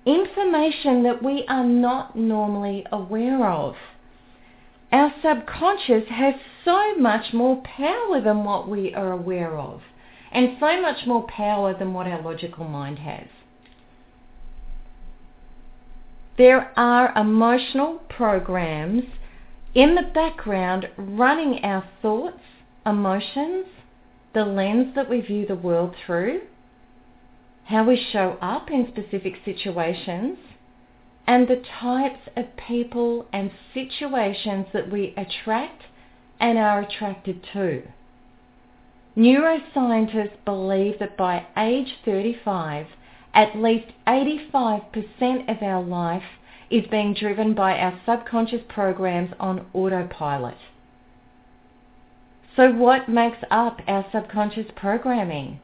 Information 0.05 1.03
that 1.03 1.23
we 1.23 1.45
are 1.47 1.63
not 1.63 2.15
normally 2.15 2.85
aware 2.91 3.47
of. 3.47 3.75
Our 4.91 5.13
subconscious 5.21 6.09
has 6.09 6.35
so 6.65 6.95
much 6.95 7.33
more 7.33 7.61
power 7.63 8.21
than 8.21 8.43
what 8.43 8.67
we 8.69 8.93
are 8.93 9.11
aware 9.11 9.57
of, 9.57 9.81
and 10.31 10.57
so 10.59 10.81
much 10.81 11.07
more 11.07 11.25
power 11.27 11.73
than 11.77 11.93
what 11.93 12.07
our 12.07 12.21
logical 12.21 12.65
mind 12.65 12.99
has. 12.99 13.27
There 16.37 16.71
are 16.77 17.17
emotional 17.17 18.01
programs 18.09 19.03
in 19.73 19.95
the 19.95 20.09
background 20.13 20.89
running 20.97 21.63
our 21.63 21.87
thoughts, 22.01 22.41
emotions, 22.85 23.65
the 24.33 24.45
lens 24.45 24.95
that 24.95 25.09
we 25.09 25.21
view 25.21 25.45
the 25.45 25.55
world 25.55 25.95
through, 26.05 26.41
how 27.65 27.83
we 27.83 28.07
show 28.11 28.37
up 28.41 28.69
in 28.69 28.87
specific 28.91 29.35
situations, 29.45 30.37
and 31.25 31.47
the 31.47 31.63
types 31.79 32.19
of 32.35 32.45
people 32.67 33.27
and 33.31 33.51
situations 33.73 34.65
that 34.73 34.91
we 34.91 35.13
attract 35.15 35.83
and 36.39 36.57
are 36.57 36.81
attracted 36.81 37.41
to. 37.53 37.83
Neuroscientists 39.15 40.43
believe 40.43 40.99
that 40.99 41.15
by 41.15 41.45
age 41.55 41.93
35, 42.03 42.87
at 43.33 43.55
least 43.55 43.87
85% 44.07 45.49
of 45.49 45.61
our 45.61 45.83
life 45.83 46.23
is 46.69 46.85
being 46.87 47.13
driven 47.13 47.53
by 47.53 47.77
our 47.77 47.99
subconscious 48.05 48.61
programs 48.67 49.31
on 49.39 49.67
autopilot. 49.73 50.57
So 52.55 52.71
what 52.71 53.09
makes 53.09 53.39
up 53.49 53.81
our 53.87 54.05
subconscious 54.11 54.67
programming? 54.75 55.59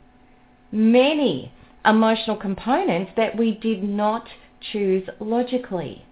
Many 0.71 1.51
emotional 1.85 2.35
components 2.35 3.11
that 3.15 3.37
we 3.37 3.51
did 3.51 3.83
not 3.83 4.27
choose 4.71 5.07
logically. 5.19 6.05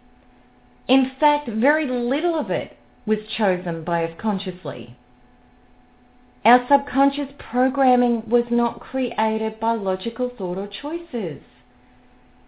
In 0.87 1.11
fact, 1.19 1.49
very 1.49 1.87
little 1.87 2.39
of 2.39 2.49
it 2.51 2.77
was 3.05 3.17
chosen 3.37 3.83
by 3.83 4.05
us 4.05 4.11
consciously. 4.19 4.95
Our 6.45 6.65
subconscious 6.69 7.33
programming 7.37 8.29
was 8.29 8.45
not 8.49 8.79
created 8.79 9.59
by 9.59 9.73
logical 9.73 10.29
thought 10.37 10.57
or 10.57 10.67
choices. 10.67 11.41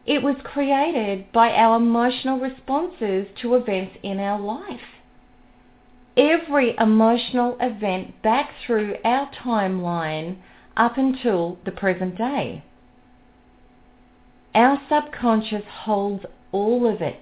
It 0.05 0.24
was 0.24 0.38
created 0.43 1.31
by 1.31 1.51
our 1.51 1.77
emotional 1.77 2.39
responses 2.39 3.27
to 3.41 3.55
events 3.55 3.98
in 4.01 4.19
our 4.19 4.39
life. 4.39 4.98
Every 6.19 6.75
emotional 6.77 7.55
event 7.61 8.21
back 8.21 8.49
through 8.65 8.97
our 9.05 9.31
timeline 9.31 10.35
up 10.75 10.97
until 10.97 11.57
the 11.63 11.71
present 11.71 12.17
day. 12.17 12.61
Our 14.53 14.81
subconscious 14.89 15.63
holds 15.65 16.25
all 16.51 16.93
of 16.93 17.01
it. 17.01 17.21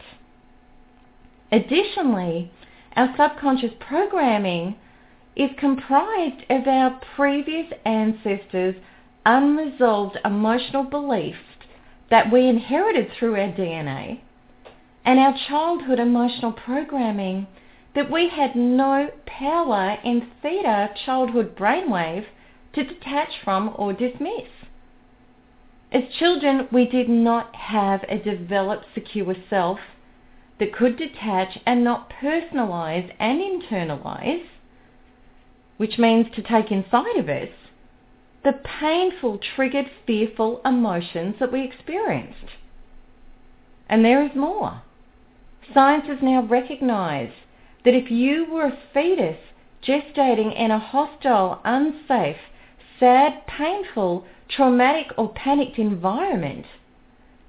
Additionally, 1.52 2.52
our 2.96 3.14
subconscious 3.16 3.74
programming 3.80 4.78
is 5.36 5.52
comprised 5.60 6.44
of 6.50 6.68
our 6.68 7.00
previous 7.16 7.72
ancestors' 7.86 8.82
unresolved 9.28 10.18
emotional 10.26 10.84
beliefs 10.84 11.38
that 12.10 12.32
we 12.32 12.48
inherited 12.50 13.12
through 13.12 13.36
our 13.36 13.52
DNA 13.52 14.22
and 15.06 15.20
our 15.20 15.36
childhood 15.48 16.00
emotional 16.00 16.52
programming 16.52 17.46
that 17.98 18.12
we 18.12 18.30
had 18.30 18.56
no 18.56 19.10
power 19.26 19.98
in 20.04 20.30
theta 20.44 20.88
childhood 21.04 21.56
brainwave 21.56 22.28
to 22.72 22.84
detach 22.84 23.32
from 23.44 23.74
or 23.76 23.92
dismiss. 23.92 24.52
As 25.92 26.04
children, 26.20 26.68
we 26.72 26.86
did 26.86 27.10
not 27.10 27.56
have 27.56 28.04
a 28.08 28.20
developed 28.20 28.86
secure 28.94 29.34
self 29.50 29.80
that 30.60 30.76
could 30.76 30.96
detach 30.96 31.58
and 31.66 31.84
not 31.84 32.14
personalize 32.22 33.12
and 33.20 33.42
internalize 33.42 34.46
which 35.78 35.98
means 35.98 36.28
to 36.36 36.44
take 36.44 36.72
inside 36.72 37.18
of 37.18 37.28
us 37.28 37.50
the 38.44 38.60
painful, 38.80 39.40
triggered, 39.56 39.90
fearful 40.06 40.62
emotions 40.64 41.36
that 41.40 41.52
we 41.52 41.64
experienced. 41.64 42.52
And 43.90 44.06
there 44.06 44.24
is 44.24 44.36
more. 44.36 44.84
Science 45.74 46.06
has 46.08 46.20
now 46.22 46.44
recognized 46.44 47.34
that 47.88 47.96
if 47.96 48.12
you 48.12 48.46
were 48.52 48.66
a 48.66 48.78
fetus 48.94 49.38
gestating 49.82 50.54
in 50.60 50.72
a 50.72 50.78
hostile, 50.78 51.62
unsafe, 51.64 52.36
sad, 53.00 53.48
painful, 53.48 54.26
traumatic 54.50 55.08
or 55.18 55.30
panicked 55.30 55.80
environment, 55.80 56.66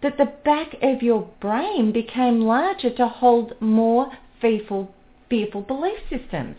that 0.00 0.16
the 0.16 0.32
back 0.44 0.76
of 0.80 1.02
your 1.02 1.28
brain 1.40 1.90
became 1.90 2.40
larger 2.40 2.88
to 2.88 3.08
hold 3.08 3.60
more 3.60 4.12
fearful, 4.40 4.94
fearful 5.28 5.60
belief 5.60 5.98
systems 6.08 6.54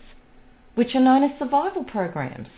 which 0.74 0.94
are 0.94 1.00
known 1.00 1.24
as 1.24 1.38
survival 1.38 1.82
programs. 1.82 2.48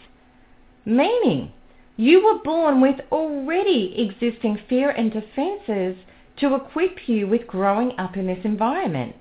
Meaning, 0.84 1.52
you 1.96 2.24
were 2.24 2.42
born 2.42 2.80
with 2.80 2.96
already 3.12 3.94
existing 3.96 4.58
fear 4.68 4.90
and 4.90 5.12
defenses 5.12 5.96
to 6.38 6.56
equip 6.56 7.08
you 7.08 7.28
with 7.28 7.46
growing 7.46 7.92
up 7.96 8.16
in 8.16 8.26
this 8.26 8.44
environment. 8.44 9.14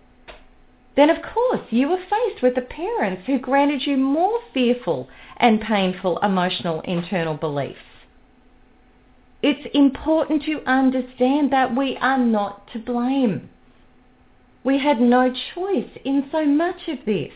Then 0.96 1.10
of 1.10 1.22
course 1.22 1.62
you 1.70 1.88
were 1.88 1.98
faced 1.98 2.42
with 2.42 2.56
the 2.56 2.62
parents 2.62 3.24
who 3.26 3.40
granted 3.40 3.86
you 3.86 3.98
more 3.98 4.40
fearful 4.54 5.08
and 5.38 5.62
painful 5.62 6.20
emotional 6.20 6.82
internal 6.82 7.36
beliefs. 7.36 7.80
It's 9.42 9.68
important 9.74 10.44
to 10.44 10.62
understand 10.68 11.52
that 11.52 11.76
we 11.76 11.98
are 11.98 12.18
not 12.18 12.68
to 12.74 12.80
blame. 12.80 13.50
We 14.64 14.78
had 14.78 15.02
no 15.02 15.34
choice 15.56 15.90
in 16.04 16.30
so 16.32 16.46
much 16.46 16.88
of 16.88 17.06
this 17.06 17.34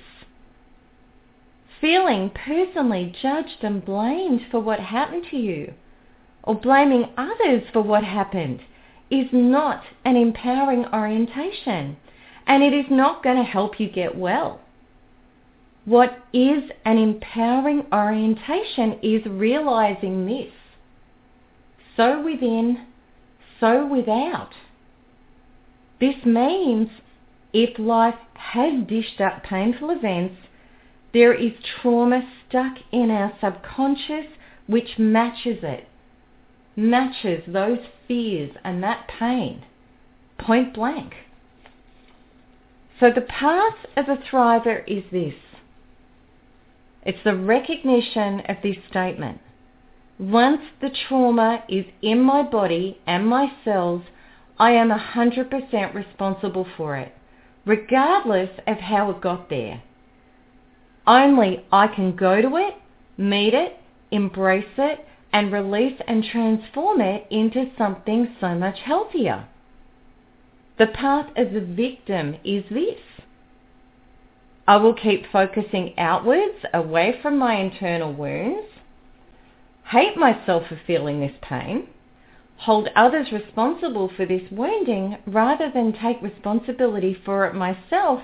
feeling 1.81 2.31
personally 2.31 3.13
judged 3.21 3.61
and 3.61 3.83
blamed 3.83 4.41
for 4.49 4.59
what 4.59 4.79
happened 4.79 5.25
to 5.29 5.37
you 5.37 5.73
or 6.43 6.55
blaming 6.55 7.09
others 7.17 7.63
for 7.71 7.81
what 7.81 8.03
happened 8.03 8.59
is 9.09 9.27
not 9.31 9.83
an 10.03 10.15
empowering 10.15 10.85
orientation 10.93 11.97
and 12.47 12.63
it 12.63 12.73
is 12.73 12.85
not 12.89 13.23
going 13.23 13.37
to 13.37 13.43
help 13.43 13.79
you 13.79 13.89
get 13.89 14.17
well. 14.17 14.61
What 15.85 16.23
is 16.33 16.63
an 16.83 16.97
empowering 16.97 17.85
orientation 17.93 18.99
is 19.03 19.25
realizing 19.25 20.25
this. 20.25 20.51
So 21.95 22.21
within, 22.23 22.87
so 23.59 23.85
without. 23.85 24.49
This 25.99 26.25
means 26.25 26.89
if 27.53 27.79
life 27.79 28.15
has 28.33 28.85
dished 28.87 29.21
up 29.21 29.43
painful 29.43 29.91
events 29.91 30.35
there 31.15 31.33
is 31.33 31.53
trauma 31.81 32.29
stuck 32.45 32.75
in 32.91 33.09
our 33.09 33.31
subconscious 33.39 34.25
which 34.67 34.99
matches 34.99 35.59
it, 35.63 35.87
matches 36.75 37.41
those 37.47 37.79
fears 38.05 38.51
and 38.65 38.83
that 38.83 39.07
pain, 39.07 39.63
point 40.37 40.73
blank. 40.73 41.13
So 42.99 43.11
the 43.11 43.21
path 43.21 43.75
of 43.97 44.07
a 44.07 44.17
thriver 44.17 44.83
is 44.87 45.03
this. 45.11 45.35
It's 47.03 47.23
the 47.23 47.35
recognition 47.35 48.41
of 48.47 48.57
this 48.63 48.77
statement. 48.89 49.41
Once 50.17 50.61
the 50.81 50.89
trauma 51.07 51.63
is 51.67 51.85
in 52.01 52.21
my 52.21 52.41
body 52.41 52.99
and 53.05 53.27
my 53.27 53.51
cells, 53.65 54.01
I 54.57 54.71
am 54.71 54.89
100% 54.89 55.93
responsible 55.93 56.65
for 56.77 56.95
it, 56.95 57.13
regardless 57.65 58.49
of 58.65 58.77
how 58.77 59.11
it 59.11 59.19
got 59.19 59.49
there. 59.49 59.83
Only 61.05 61.65
I 61.71 61.87
can 61.87 62.15
go 62.15 62.41
to 62.41 62.55
it, 62.55 62.75
meet 63.17 63.53
it, 63.53 63.77
embrace 64.09 64.65
it, 64.77 65.05
and 65.33 65.51
release 65.51 65.99
and 66.07 66.23
transform 66.23 67.01
it 67.01 67.27
into 67.29 67.69
something 67.77 68.35
so 68.39 68.55
much 68.55 68.79
healthier. 68.79 69.45
The 70.77 70.87
path 70.87 71.27
of 71.37 71.53
the 71.53 71.61
victim 71.61 72.35
is 72.43 72.65
this. 72.69 72.99
I 74.67 74.77
will 74.77 74.93
keep 74.93 75.31
focusing 75.31 75.93
outwards, 75.97 76.65
away 76.73 77.19
from 77.21 77.37
my 77.37 77.55
internal 77.55 78.11
wounds, 78.11 78.67
hate 79.91 80.17
myself 80.17 80.67
for 80.67 80.79
feeling 80.87 81.19
this 81.19 81.35
pain, 81.41 81.87
hold 82.57 82.89
others 82.95 83.31
responsible 83.31 84.09
for 84.15 84.25
this 84.25 84.49
wounding 84.51 85.17
rather 85.27 85.69
than 85.71 85.93
take 85.93 86.21
responsibility 86.21 87.13
for 87.13 87.45
it 87.45 87.53
myself 87.53 88.21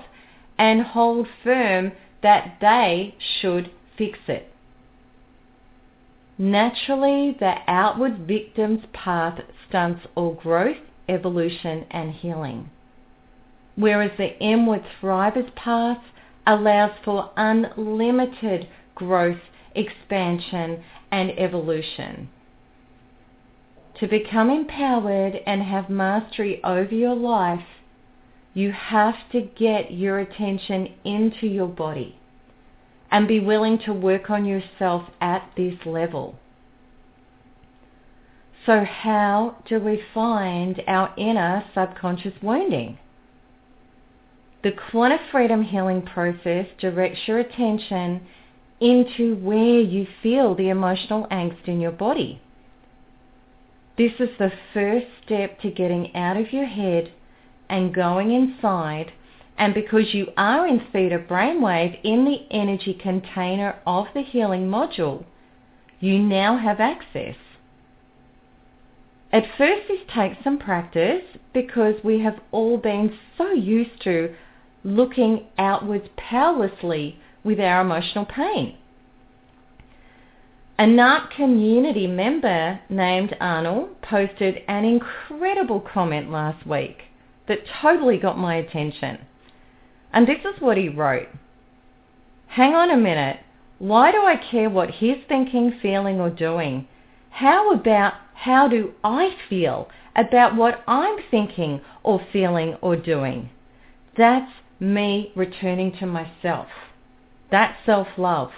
and 0.58 0.82
hold 0.82 1.28
firm 1.44 1.92
that 2.22 2.56
they 2.60 3.14
should 3.40 3.70
fix 3.96 4.18
it. 4.26 4.52
Naturally, 6.38 7.36
the 7.38 7.54
outward 7.68 8.26
victim's 8.26 8.84
path 8.92 9.38
stunts 9.68 10.06
all 10.14 10.34
growth, 10.34 10.78
evolution 11.08 11.86
and 11.90 12.12
healing, 12.12 12.70
whereas 13.76 14.12
the 14.16 14.38
inward 14.38 14.84
thriver's 15.00 15.50
path 15.56 16.02
allows 16.46 16.92
for 17.04 17.30
unlimited 17.36 18.68
growth, 18.94 19.40
expansion 19.74 20.82
and 21.10 21.30
evolution. 21.38 22.28
To 24.00 24.08
become 24.08 24.50
empowered 24.50 25.40
and 25.46 25.62
have 25.62 25.88
mastery 25.88 26.62
over 26.64 26.94
your 26.94 27.14
life, 27.14 27.64
you 28.54 28.72
have 28.72 29.14
to 29.30 29.40
get 29.40 29.92
your 29.92 30.18
attention 30.18 30.94
into 31.04 31.46
your 31.46 31.68
body 31.68 32.18
and 33.10 33.28
be 33.28 33.40
willing 33.40 33.78
to 33.78 33.92
work 33.92 34.30
on 34.30 34.44
yourself 34.44 35.04
at 35.20 35.50
this 35.56 35.74
level. 35.84 36.38
So 38.64 38.84
how 38.84 39.56
do 39.66 39.80
we 39.80 40.02
find 40.14 40.82
our 40.86 41.12
inner 41.16 41.64
subconscious 41.74 42.34
wounding? 42.40 42.98
The 44.62 44.70
Quanta 44.70 45.18
Freedom 45.32 45.64
Healing 45.64 46.02
process 46.02 46.66
directs 46.78 47.26
your 47.26 47.40
attention 47.40 48.24
into 48.80 49.34
where 49.36 49.80
you 49.80 50.06
feel 50.22 50.54
the 50.54 50.68
emotional 50.68 51.26
angst 51.32 51.66
in 51.66 51.80
your 51.80 51.90
body. 51.90 52.40
This 53.98 54.12
is 54.20 54.30
the 54.38 54.52
first 54.72 55.06
step 55.24 55.60
to 55.60 55.70
getting 55.70 56.14
out 56.14 56.36
of 56.36 56.52
your 56.52 56.66
head 56.66 57.12
and 57.68 57.94
going 57.94 58.30
inside. 58.32 59.12
And 59.58 59.74
because 59.74 60.14
you 60.14 60.28
are 60.36 60.66
in 60.66 60.80
theta 60.92 61.18
brainwave 61.18 61.98
in 62.04 62.24
the 62.24 62.46
energy 62.50 62.94
container 62.94 63.80
of 63.86 64.06
the 64.14 64.22
healing 64.22 64.68
module, 64.68 65.24
you 65.98 66.18
now 66.18 66.56
have 66.56 66.80
access. 66.80 67.36
At 69.32 69.44
first 69.56 69.88
this 69.88 70.00
takes 70.14 70.42
some 70.44 70.58
practice 70.58 71.22
because 71.54 71.94
we 72.04 72.20
have 72.20 72.38
all 72.50 72.76
been 72.76 73.18
so 73.38 73.50
used 73.52 74.02
to 74.02 74.34
looking 74.84 75.46
outwards 75.58 76.08
powerlessly 76.16 77.18
with 77.42 77.58
our 77.58 77.80
emotional 77.80 78.26
pain. 78.26 78.76
A 80.78 80.84
NARP 80.84 81.30
community 81.30 82.06
member 82.06 82.80
named 82.88 83.36
Arnold 83.40 84.00
posted 84.02 84.62
an 84.68 84.84
incredible 84.84 85.80
comment 85.80 86.30
last 86.30 86.66
week 86.66 87.02
that 87.46 87.60
totally 87.80 88.18
got 88.18 88.38
my 88.38 88.56
attention. 88.56 89.18
And 90.12 90.26
this 90.26 90.40
is 90.40 90.60
what 90.60 90.76
he 90.76 90.88
wrote. 90.88 91.28
Hang 92.48 92.74
on 92.74 92.90
a 92.90 92.96
minute. 92.96 93.40
Why 93.78 94.12
do 94.12 94.18
I 94.18 94.36
care 94.36 94.68
what 94.68 94.90
he's 94.90 95.18
thinking, 95.28 95.78
feeling 95.80 96.20
or 96.20 96.30
doing? 96.30 96.86
How 97.30 97.72
about 97.72 98.14
how 98.44 98.66
do 98.66 98.92
I 99.04 99.36
feel 99.48 99.88
about 100.16 100.56
what 100.56 100.82
I'm 100.88 101.16
thinking 101.30 101.80
or 102.02 102.20
feeling 102.32 102.76
or 102.80 102.96
doing? 102.96 103.50
That's 104.16 104.50
me 104.80 105.30
returning 105.36 105.92
to 106.00 106.06
myself. 106.06 106.66
That's 107.52 107.76
self-love. 107.86 108.50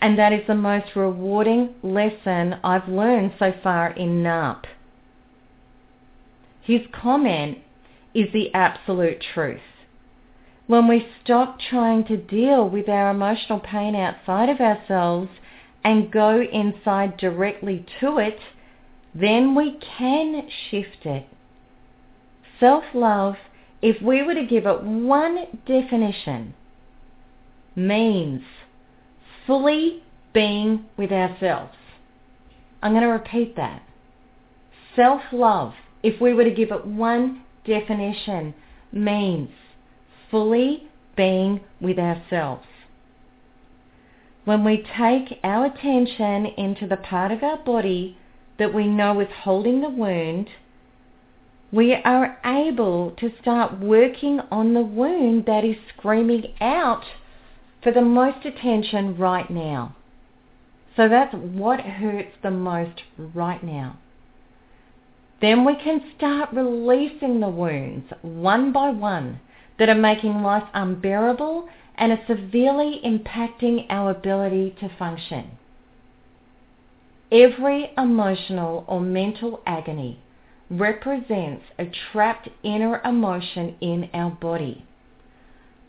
And 0.00 0.18
that 0.18 0.32
is 0.32 0.46
the 0.46 0.54
most 0.54 0.96
rewarding 0.96 1.74
lesson 1.82 2.54
I've 2.64 2.88
learned 2.88 3.34
so 3.38 3.52
far 3.62 3.90
in 3.90 4.22
NARP. 4.22 4.64
His 6.62 6.80
comment 6.90 7.58
is 8.14 8.32
the 8.32 8.52
absolute 8.54 9.22
truth. 9.34 9.60
When 10.66 10.88
we 10.88 11.06
stop 11.22 11.58
trying 11.60 12.04
to 12.06 12.16
deal 12.16 12.68
with 12.68 12.88
our 12.88 13.10
emotional 13.10 13.60
pain 13.60 13.94
outside 13.94 14.48
of 14.48 14.60
ourselves 14.60 15.28
and 15.84 16.10
go 16.10 16.40
inside 16.40 17.18
directly 17.18 17.84
to 18.00 18.16
it, 18.16 18.38
then 19.18 19.54
we 19.54 19.78
can 19.98 20.48
shift 20.70 21.04
it. 21.04 21.26
Self-love, 22.60 23.36
if 23.80 24.02
we 24.02 24.22
were 24.22 24.34
to 24.34 24.44
give 24.44 24.66
it 24.66 24.82
one 24.82 25.46
definition, 25.66 26.54
means 27.74 28.42
fully 29.46 30.02
being 30.34 30.84
with 30.96 31.12
ourselves. 31.12 31.76
I'm 32.82 32.92
going 32.92 33.02
to 33.02 33.08
repeat 33.08 33.56
that. 33.56 33.82
Self-love, 34.94 35.72
if 36.02 36.20
we 36.20 36.34
were 36.34 36.44
to 36.44 36.50
give 36.50 36.70
it 36.70 36.86
one 36.86 37.42
definition, 37.64 38.54
means 38.92 39.50
fully 40.30 40.88
being 41.16 41.60
with 41.80 41.98
ourselves. 41.98 42.66
When 44.44 44.62
we 44.62 44.86
take 44.96 45.38
our 45.42 45.66
attention 45.66 46.46
into 46.46 46.86
the 46.86 46.98
part 46.98 47.32
of 47.32 47.42
our 47.42 47.58
body 47.58 48.18
that 48.58 48.74
we 48.74 48.86
know 48.86 49.20
is 49.20 49.28
holding 49.42 49.80
the 49.80 49.88
wound, 49.88 50.48
we 51.72 51.94
are 51.94 52.38
able 52.44 53.10
to 53.18 53.32
start 53.40 53.80
working 53.80 54.40
on 54.50 54.72
the 54.74 54.82
wound 54.82 55.46
that 55.46 55.64
is 55.64 55.76
screaming 55.96 56.54
out 56.60 57.04
for 57.82 57.92
the 57.92 58.02
most 58.02 58.46
attention 58.46 59.16
right 59.16 59.50
now. 59.50 59.94
So 60.96 61.08
that's 61.08 61.34
what 61.34 61.80
hurts 61.80 62.32
the 62.42 62.50
most 62.50 63.02
right 63.18 63.62
now. 63.62 63.98
Then 65.40 65.64
we 65.64 65.76
can 65.76 66.00
start 66.16 66.50
releasing 66.52 67.40
the 67.40 67.48
wounds 67.48 68.10
one 68.22 68.72
by 68.72 68.90
one 68.90 69.40
that 69.78 69.90
are 69.90 69.94
making 69.94 70.42
life 70.42 70.66
unbearable 70.72 71.68
and 71.96 72.12
are 72.12 72.26
severely 72.26 73.00
impacting 73.04 73.86
our 73.90 74.12
ability 74.12 74.74
to 74.80 74.88
function. 74.98 75.58
Every 77.32 77.90
emotional 77.98 78.84
or 78.86 79.00
mental 79.00 79.60
agony 79.66 80.20
represents 80.70 81.64
a 81.78 81.90
trapped 82.12 82.48
inner 82.62 83.00
emotion 83.04 83.76
in 83.80 84.08
our 84.14 84.30
body. 84.30 84.84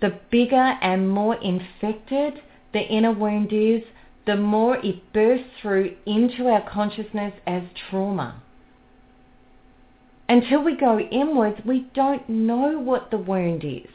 The 0.01 0.19
bigger 0.31 0.77
and 0.81 1.09
more 1.09 1.35
infected 1.35 2.41
the 2.73 2.81
inner 2.81 3.11
wound 3.11 3.51
is, 3.53 3.81
the 4.25 4.35
more 4.35 4.77
it 4.77 5.13
bursts 5.13 5.47
through 5.61 5.95
into 6.05 6.47
our 6.47 6.61
consciousness 6.69 7.33
as 7.47 7.63
trauma. 7.89 8.41
Until 10.29 10.63
we 10.63 10.75
go 10.75 10.99
inwards, 10.99 11.61
we 11.65 11.87
don't 11.93 12.27
know 12.27 12.77
what 12.77 13.09
the 13.09 13.17
wound 13.17 13.63
is. 13.63 13.89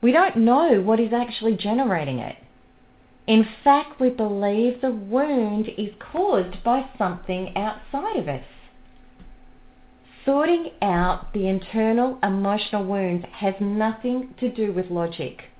We 0.00 0.12
don't 0.12 0.38
know 0.38 0.80
what 0.80 1.00
is 1.00 1.12
actually 1.12 1.56
generating 1.56 2.20
it. 2.20 2.36
In 3.28 3.46
fact, 3.62 4.00
we 4.00 4.08
believe 4.08 4.80
the 4.80 4.90
wound 4.90 5.68
is 5.76 5.90
caused 5.98 6.64
by 6.64 6.88
something 6.96 7.54
outside 7.54 8.16
of 8.16 8.26
us. 8.26 8.46
Sorting 10.24 10.70
out 10.80 11.34
the 11.34 11.46
internal 11.46 12.18
emotional 12.22 12.84
wounds 12.84 13.26
has 13.32 13.54
nothing 13.60 14.34
to 14.40 14.48
do 14.48 14.72
with 14.72 14.90
logic. 14.90 15.50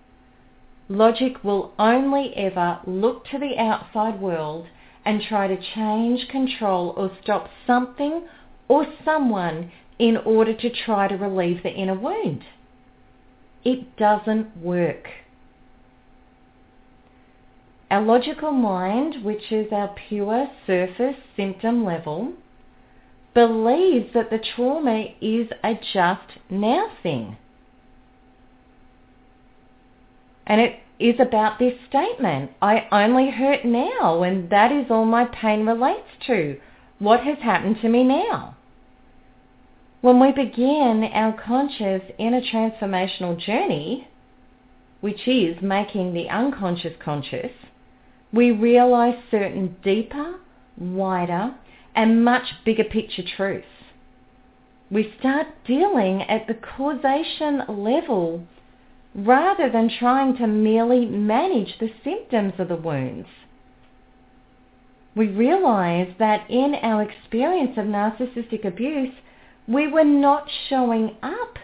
Logic 0.89 1.45
will 1.45 1.75
only 1.79 2.35
ever 2.37 2.81
look 2.87 3.27
to 3.27 3.39
the 3.39 3.59
outside 3.59 4.19
world 4.19 4.67
and 5.05 5.21
try 5.21 5.47
to 5.47 5.61
change, 5.75 6.27
control 6.29 6.95
or 6.97 7.11
stop 7.23 7.51
something 7.67 8.27
or 8.69 8.87
someone 9.05 9.71
in 9.99 10.17
order 10.17 10.55
to 10.55 10.71
try 10.71 11.07
to 11.07 11.17
relieve 11.17 11.63
the 11.63 11.75
inner 11.75 11.99
wound. 11.99 12.45
It 13.63 13.95
doesn't 13.97 14.57
work. 14.57 15.11
Our 17.91 18.03
logical 18.03 18.53
mind, 18.53 19.25
which 19.25 19.51
is 19.51 19.73
our 19.73 19.95
pure 20.09 20.51
surface 20.67 21.17
symptom 21.37 21.85
level, 21.85 22.35
believes 23.33 24.13
that 24.13 24.31
the 24.31 24.39
trauma 24.39 25.15
is 25.21 25.49
a 25.65 25.75
just 25.75 26.39
now 26.51 26.91
thing. 27.03 27.37
And 30.47 30.61
it 30.61 30.81
is 30.99 31.21
about 31.21 31.59
this 31.59 31.75
statement, 31.89 32.51
I 32.61 32.89
only 32.91 33.31
hurt 33.31 33.65
now 33.65 34.23
and 34.23 34.51
that 34.51 34.73
is 34.73 34.87
all 34.91 35.05
my 35.05 35.27
pain 35.27 35.65
relates 35.67 36.09
to. 36.27 36.59
What 36.99 37.21
has 37.21 37.39
happened 37.39 37.77
to 37.83 37.89
me 37.89 38.03
now? 38.03 38.57
When 40.01 40.21
we 40.21 40.33
begin 40.33 41.05
our 41.13 41.33
conscious 41.33 42.03
inner 42.19 42.41
transformational 42.41 43.39
journey, 43.39 44.09
which 45.01 45.29
is 45.29 45.63
making 45.63 46.15
the 46.15 46.29
unconscious 46.29 46.95
conscious, 46.99 47.53
we 48.33 48.51
realize 48.51 49.17
certain 49.31 49.77
deeper, 49.83 50.37
wider, 50.77 51.55
and 51.95 52.25
much 52.25 52.45
bigger 52.65 52.85
picture 52.85 53.23
truths. 53.37 53.67
We 54.91 55.15
start 55.19 55.47
dealing 55.67 56.23
at 56.23 56.47
the 56.47 56.55
causation 56.55 57.63
level 57.69 58.47
rather 59.15 59.71
than 59.71 59.91
trying 59.99 60.37
to 60.37 60.47
merely 60.47 61.05
manage 61.07 61.79
the 61.79 61.91
symptoms 62.05 62.55
of 62.59 62.69
the 62.69 62.77
wounds. 62.77 63.29
We 65.15 65.29
realize 65.29 66.15
that 66.19 66.49
in 66.49 66.77
our 66.77 67.03
experience 67.03 67.77
of 67.77 67.87
narcissistic 67.87 68.65
abuse, 68.65 69.15
we 69.67 69.89
were 69.89 70.05
not 70.05 70.49
showing 70.69 71.17
up 71.23 71.59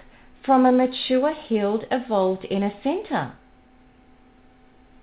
from 0.45 0.67
a 0.67 0.73
mature, 0.73 1.35
healed, 1.35 1.85
evolved 1.91 2.47
inner 2.51 2.73
center. 2.83 3.35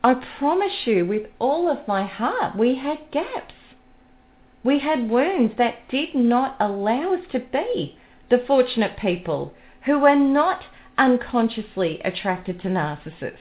I 0.03 0.15
promise 0.39 0.85
you 0.85 1.05
with 1.05 1.27
all 1.37 1.69
of 1.69 1.87
my 1.87 2.05
heart, 2.05 2.55
we 2.55 2.75
had 2.75 3.11
gaps. 3.11 3.53
We 4.63 4.79
had 4.79 5.09
wounds 5.09 5.53
that 5.57 5.87
did 5.89 6.15
not 6.15 6.55
allow 6.59 7.13
us 7.13 7.25
to 7.31 7.39
be 7.39 7.97
the 8.29 8.39
fortunate 8.39 8.97
people 8.97 9.53
who 9.85 9.99
were 9.99 10.15
not 10.15 10.63
unconsciously 10.97 12.01
attracted 12.03 12.61
to 12.61 12.67
narcissists. 12.67 13.37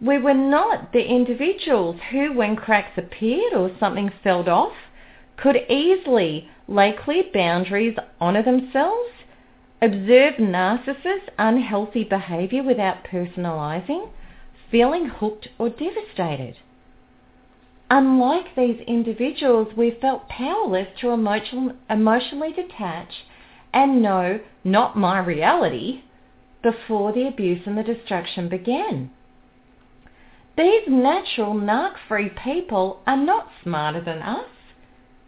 We 0.00 0.18
were 0.18 0.34
not 0.34 0.92
the 0.92 1.04
individuals 1.04 1.96
who, 2.10 2.32
when 2.32 2.54
cracks 2.54 2.96
appeared 2.96 3.52
or 3.54 3.70
something 3.80 4.12
fell 4.22 4.48
off, 4.48 4.74
could 5.36 5.56
easily 5.68 6.50
lay 6.66 6.92
clear 6.92 7.24
boundaries, 7.32 7.96
honour 8.20 8.42
themselves, 8.42 9.10
observe 9.80 10.34
narcissists' 10.34 11.30
unhealthy 11.38 12.04
behaviour 12.04 12.62
without 12.62 13.04
personalising, 13.04 14.08
feeling 14.70 15.06
hooked 15.06 15.48
or 15.58 15.68
devastated. 15.68 16.56
Unlike 17.90 18.54
these 18.54 18.80
individuals, 18.86 19.68
we 19.76 19.90
felt 19.90 20.28
powerless 20.28 20.88
to 21.00 21.10
emotion, 21.10 21.78
emotionally 21.88 22.52
detach 22.52 23.24
and 23.72 24.02
know 24.02 24.40
not 24.64 24.96
my 24.96 25.18
reality, 25.18 26.02
before 26.62 27.12
the 27.12 27.26
abuse 27.26 27.60
and 27.66 27.78
the 27.78 27.82
destruction 27.82 28.48
began. 28.48 29.10
These 30.56 30.88
natural 30.88 31.54
narc-free 31.54 32.30
people 32.30 33.00
are 33.06 33.16
not 33.16 33.48
smarter 33.62 34.00
than 34.00 34.22
us, 34.22 34.48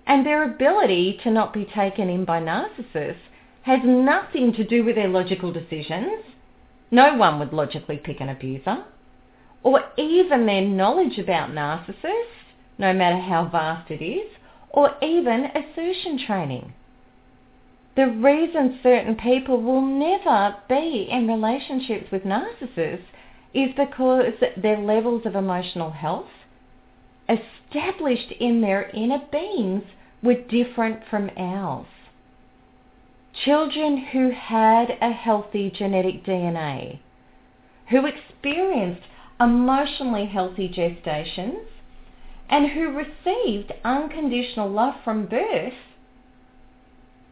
and 0.07 0.27
their 0.27 0.43
ability 0.43 1.21
to 1.23 1.31
not 1.31 1.53
be 1.53 1.65
taken 1.65 2.11
in 2.11 2.25
by 2.25 2.41
narcissists 2.41 3.29
has 3.63 3.81
nothing 3.85 4.53
to 4.55 4.65
do 4.65 4.83
with 4.83 4.97
their 4.97 5.09
logical 5.09 5.53
decisions. 5.53 6.25
No 6.91 7.15
one 7.15 7.39
would 7.39 7.53
logically 7.53 7.99
pick 7.99 8.21
an 8.21 8.29
abuser. 8.29 8.85
Or 9.63 9.85
even 9.97 10.47
their 10.47 10.63
knowledge 10.63 11.19
about 11.19 11.51
narcissists, 11.51 12.41
no 12.79 12.93
matter 12.93 13.19
how 13.19 13.45
vast 13.45 13.91
it 13.91 14.03
is, 14.03 14.31
or 14.71 14.95
even 15.03 15.47
assertion 15.47 16.19
training. 16.19 16.73
The 17.97 18.07
reason 18.07 18.79
certain 18.83 19.17
people 19.17 19.61
will 19.61 19.83
never 19.83 20.57
be 20.69 21.09
in 21.11 21.29
relationships 21.29 22.11
with 22.11 22.25
narcissists 22.25 23.05
is 23.53 23.75
because 23.77 24.35
their 24.57 24.79
levels 24.79 25.27
of 25.27 25.35
emotional 25.35 25.91
health 25.91 26.31
established 27.29 28.33
in 28.33 28.61
their 28.61 28.89
inner 28.91 29.21
beings 29.31 29.83
were 30.23 30.35
different 30.35 31.01
from 31.11 31.31
ours. 31.37 31.87
Children 33.45 33.97
who 33.99 34.31
had 34.31 34.97
a 35.01 35.11
healthy 35.11 35.71
genetic 35.71 36.25
DNA, 36.25 36.99
who 37.89 38.07
experienced 38.07 39.03
emotionally 39.41 40.27
healthy 40.27 40.69
gestations, 40.69 41.65
and 42.49 42.71
who 42.71 42.91
received 42.91 43.73
unconditional 43.85 44.69
love 44.69 44.95
from 45.03 45.27
birth, 45.27 45.73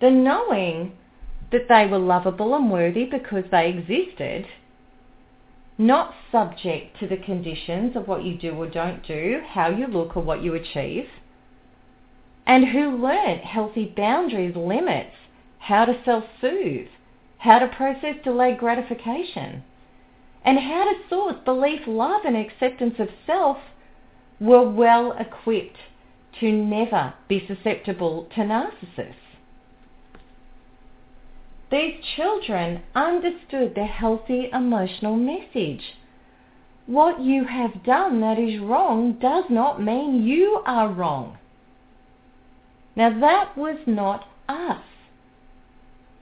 the 0.00 0.10
knowing 0.10 0.92
that 1.50 1.68
they 1.68 1.86
were 1.86 1.98
lovable 1.98 2.54
and 2.54 2.70
worthy 2.70 3.04
because 3.04 3.44
they 3.50 3.68
existed, 3.68 4.46
not 5.76 6.14
subject 6.30 6.98
to 6.98 7.06
the 7.06 7.16
conditions 7.16 7.96
of 7.96 8.08
what 8.08 8.24
you 8.24 8.36
do 8.36 8.52
or 8.52 8.68
don't 8.68 9.06
do, 9.06 9.42
how 9.46 9.68
you 9.68 9.86
look 9.86 10.16
or 10.16 10.22
what 10.22 10.42
you 10.42 10.54
achieve, 10.54 11.06
and 12.46 12.68
who 12.68 12.96
learnt 12.96 13.42
healthy 13.42 13.92
boundaries, 13.96 14.56
limits, 14.56 15.14
how 15.58 15.84
to 15.84 16.00
self-soothe, 16.04 16.88
how 17.38 17.58
to 17.58 17.68
process 17.68 18.16
delayed 18.24 18.58
gratification, 18.58 19.62
and 20.48 20.58
how 20.58 20.82
to 20.84 20.94
source 21.10 21.36
belief, 21.44 21.82
love 21.86 22.22
and 22.24 22.34
acceptance 22.34 22.94
of 22.98 23.08
self 23.26 23.58
were 24.40 24.66
well 24.66 25.12
equipped 25.12 25.76
to 26.40 26.50
never 26.50 27.12
be 27.28 27.46
susceptible 27.46 28.26
to 28.34 28.40
narcissists. 28.40 29.12
These 31.70 32.02
children 32.16 32.80
understood 32.94 33.74
the 33.74 33.84
healthy 33.84 34.48
emotional 34.50 35.16
message. 35.16 35.82
What 36.86 37.20
you 37.20 37.44
have 37.44 37.84
done 37.84 38.22
that 38.22 38.38
is 38.38 38.58
wrong 38.58 39.18
does 39.20 39.44
not 39.50 39.82
mean 39.82 40.22
you 40.22 40.62
are 40.64 40.90
wrong. 40.90 41.36
Now 42.96 43.20
that 43.20 43.54
was 43.54 43.80
not 43.86 44.26
us. 44.48 44.80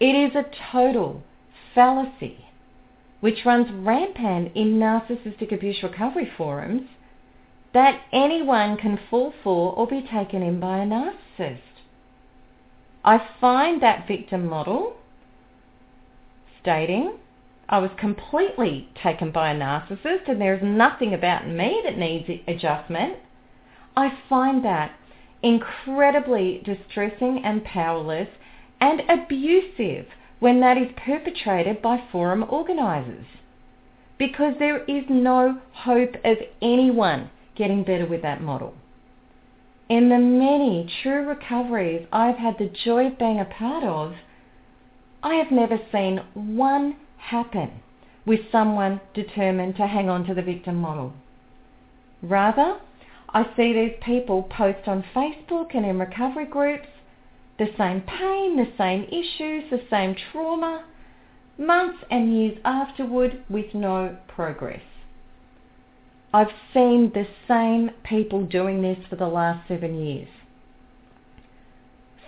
It 0.00 0.16
is 0.16 0.34
a 0.34 0.50
total 0.72 1.22
fallacy 1.76 2.45
which 3.26 3.44
runs 3.44 3.66
rampant 3.84 4.52
in 4.54 4.78
narcissistic 4.78 5.52
abuse 5.52 5.82
recovery 5.82 6.30
forums 6.36 6.82
that 7.74 8.00
anyone 8.12 8.76
can 8.76 8.96
fall 9.10 9.34
for 9.42 9.72
or 9.72 9.84
be 9.84 10.00
taken 10.00 10.44
in 10.44 10.60
by 10.60 10.78
a 10.78 10.86
narcissist. 10.86 11.58
I 13.04 13.20
find 13.40 13.82
that 13.82 14.06
victim 14.06 14.46
model 14.46 14.98
stating 16.62 17.14
I 17.68 17.80
was 17.80 17.90
completely 17.98 18.90
taken 19.02 19.32
by 19.32 19.50
a 19.50 19.56
narcissist 19.56 20.28
and 20.28 20.40
there's 20.40 20.62
nothing 20.62 21.12
about 21.12 21.48
me 21.48 21.80
that 21.82 21.98
needs 21.98 22.30
adjustment. 22.46 23.16
I 23.96 24.16
find 24.28 24.64
that 24.64 24.92
incredibly 25.42 26.62
distressing 26.64 27.42
and 27.44 27.64
powerless 27.64 28.28
and 28.80 29.02
abusive 29.10 30.06
when 30.38 30.60
that 30.60 30.76
is 30.76 30.88
perpetrated 30.96 31.80
by 31.80 32.02
forum 32.12 32.44
organisers 32.48 33.26
because 34.18 34.54
there 34.58 34.82
is 34.84 35.04
no 35.08 35.60
hope 35.72 36.14
of 36.24 36.36
anyone 36.62 37.30
getting 37.54 37.84
better 37.84 38.06
with 38.06 38.22
that 38.22 38.42
model. 38.42 38.74
In 39.88 40.08
the 40.08 40.18
many 40.18 40.90
true 41.02 41.26
recoveries 41.26 42.06
I've 42.12 42.36
had 42.36 42.58
the 42.58 42.72
joy 42.84 43.06
of 43.06 43.18
being 43.18 43.40
a 43.40 43.44
part 43.44 43.84
of, 43.84 44.14
I 45.22 45.34
have 45.34 45.50
never 45.50 45.78
seen 45.92 46.22
one 46.34 46.96
happen 47.18 47.82
with 48.24 48.40
someone 48.50 49.00
determined 49.14 49.76
to 49.76 49.86
hang 49.86 50.08
on 50.08 50.24
to 50.26 50.34
the 50.34 50.42
victim 50.42 50.76
model. 50.76 51.12
Rather, 52.22 52.78
I 53.28 53.44
see 53.56 53.72
these 53.72 53.96
people 54.04 54.44
post 54.44 54.88
on 54.88 55.04
Facebook 55.14 55.74
and 55.74 55.86
in 55.86 55.98
recovery 55.98 56.46
groups 56.46 56.88
the 57.58 57.68
same 57.78 58.02
pain, 58.02 58.56
the 58.56 58.70
same 58.76 59.04
issues, 59.04 59.70
the 59.70 59.82
same 59.90 60.14
trauma, 60.30 60.84
months 61.58 61.98
and 62.10 62.36
years 62.36 62.58
afterward 62.64 63.42
with 63.48 63.74
no 63.74 64.16
progress. 64.28 64.82
I've 66.34 66.52
seen 66.74 67.12
the 67.14 67.26
same 67.48 67.92
people 68.04 68.44
doing 68.44 68.82
this 68.82 68.98
for 69.08 69.16
the 69.16 69.28
last 69.28 69.66
seven 69.68 69.94
years. 70.04 70.28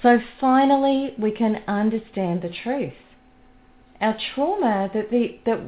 So 0.03 0.21
finally 0.41 1.15
we 1.19 1.33
can 1.33 1.63
understand 1.67 2.43
the 2.43 2.49
truth. 2.63 2.95
Our 4.01 4.17
trauma 4.35 4.91
that 4.95 5.11
the, 5.11 5.39
that 5.45 5.61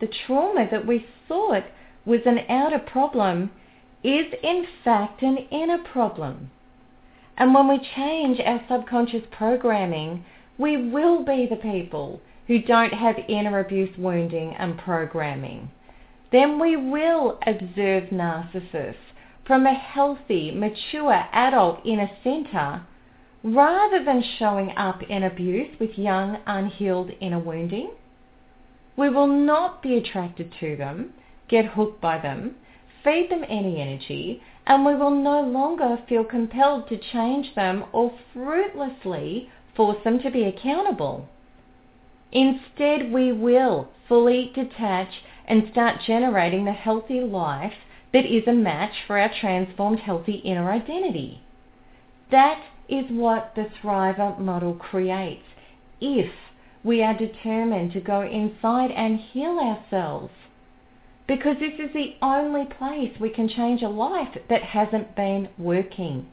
the 0.00 0.08
trauma 0.26 0.68
that 0.70 0.86
we 0.86 1.04
thought 1.26 1.64
was 2.06 2.20
an 2.24 2.38
outer 2.48 2.78
problem 2.78 3.50
is 4.02 4.26
in 4.42 4.64
fact 4.84 5.22
an 5.22 5.38
inner 5.50 5.78
problem. 5.78 6.50
And 7.38 7.54
when 7.54 7.68
we 7.68 7.80
change 7.96 8.40
our 8.44 8.60
subconscious 8.68 9.24
programming, 9.30 10.24
we 10.58 10.90
will 10.90 11.24
be 11.24 11.46
the 11.48 11.56
people 11.56 12.20
who 12.46 12.60
don't 12.60 12.92
have 12.92 13.16
inner 13.28 13.60
abuse 13.60 13.96
wounding 13.96 14.54
and 14.58 14.76
programming 14.78 15.70
then 16.30 16.58
we 16.58 16.76
will 16.76 17.38
observe 17.46 18.04
narcissists 18.10 18.96
from 19.46 19.66
a 19.66 19.72
healthy, 19.72 20.50
mature 20.50 21.24
adult 21.32 21.80
inner 21.86 22.10
center 22.22 22.82
rather 23.42 24.04
than 24.04 24.22
showing 24.38 24.70
up 24.76 25.02
in 25.04 25.22
abuse 25.22 25.74
with 25.80 25.96
young, 25.96 26.36
unhealed 26.46 27.10
inner 27.20 27.38
wounding. 27.38 27.90
We 28.96 29.08
will 29.08 29.28
not 29.28 29.82
be 29.82 29.96
attracted 29.96 30.52
to 30.60 30.76
them, 30.76 31.14
get 31.48 31.64
hooked 31.64 32.00
by 32.00 32.18
them, 32.18 32.56
feed 33.02 33.30
them 33.30 33.44
any 33.48 33.80
energy, 33.80 34.42
and 34.68 34.84
we 34.84 34.94
will 34.94 35.10
no 35.10 35.40
longer 35.40 35.98
feel 36.08 36.22
compelled 36.22 36.86
to 36.88 36.98
change 36.98 37.54
them 37.54 37.84
or 37.90 38.12
fruitlessly 38.34 39.50
force 39.74 39.96
them 40.04 40.20
to 40.20 40.30
be 40.30 40.44
accountable. 40.44 41.26
Instead, 42.30 43.10
we 43.10 43.32
will 43.32 43.88
fully 44.06 44.52
detach 44.54 45.08
and 45.46 45.70
start 45.72 46.02
generating 46.06 46.66
the 46.66 46.72
healthy 46.72 47.20
life 47.20 47.72
that 48.12 48.26
is 48.26 48.46
a 48.46 48.52
match 48.52 48.92
for 49.06 49.18
our 49.18 49.30
transformed 49.40 50.00
healthy 50.00 50.34
inner 50.44 50.70
identity. 50.70 51.40
That 52.30 52.62
is 52.88 53.06
what 53.08 53.54
the 53.54 53.70
Thriver 53.80 54.38
model 54.38 54.74
creates 54.74 55.44
if 55.98 56.30
we 56.84 57.02
are 57.02 57.16
determined 57.16 57.92
to 57.92 58.00
go 58.00 58.20
inside 58.20 58.90
and 58.90 59.18
heal 59.18 59.58
ourselves. 59.58 60.32
Because 61.28 61.56
this 61.60 61.74
is 61.78 61.92
the 61.92 62.14
only 62.22 62.64
place 62.64 63.12
we 63.20 63.28
can 63.28 63.48
change 63.48 63.82
a 63.82 63.88
life 63.88 64.34
that 64.48 64.62
hasn't 64.62 65.14
been 65.14 65.50
working. 65.58 66.26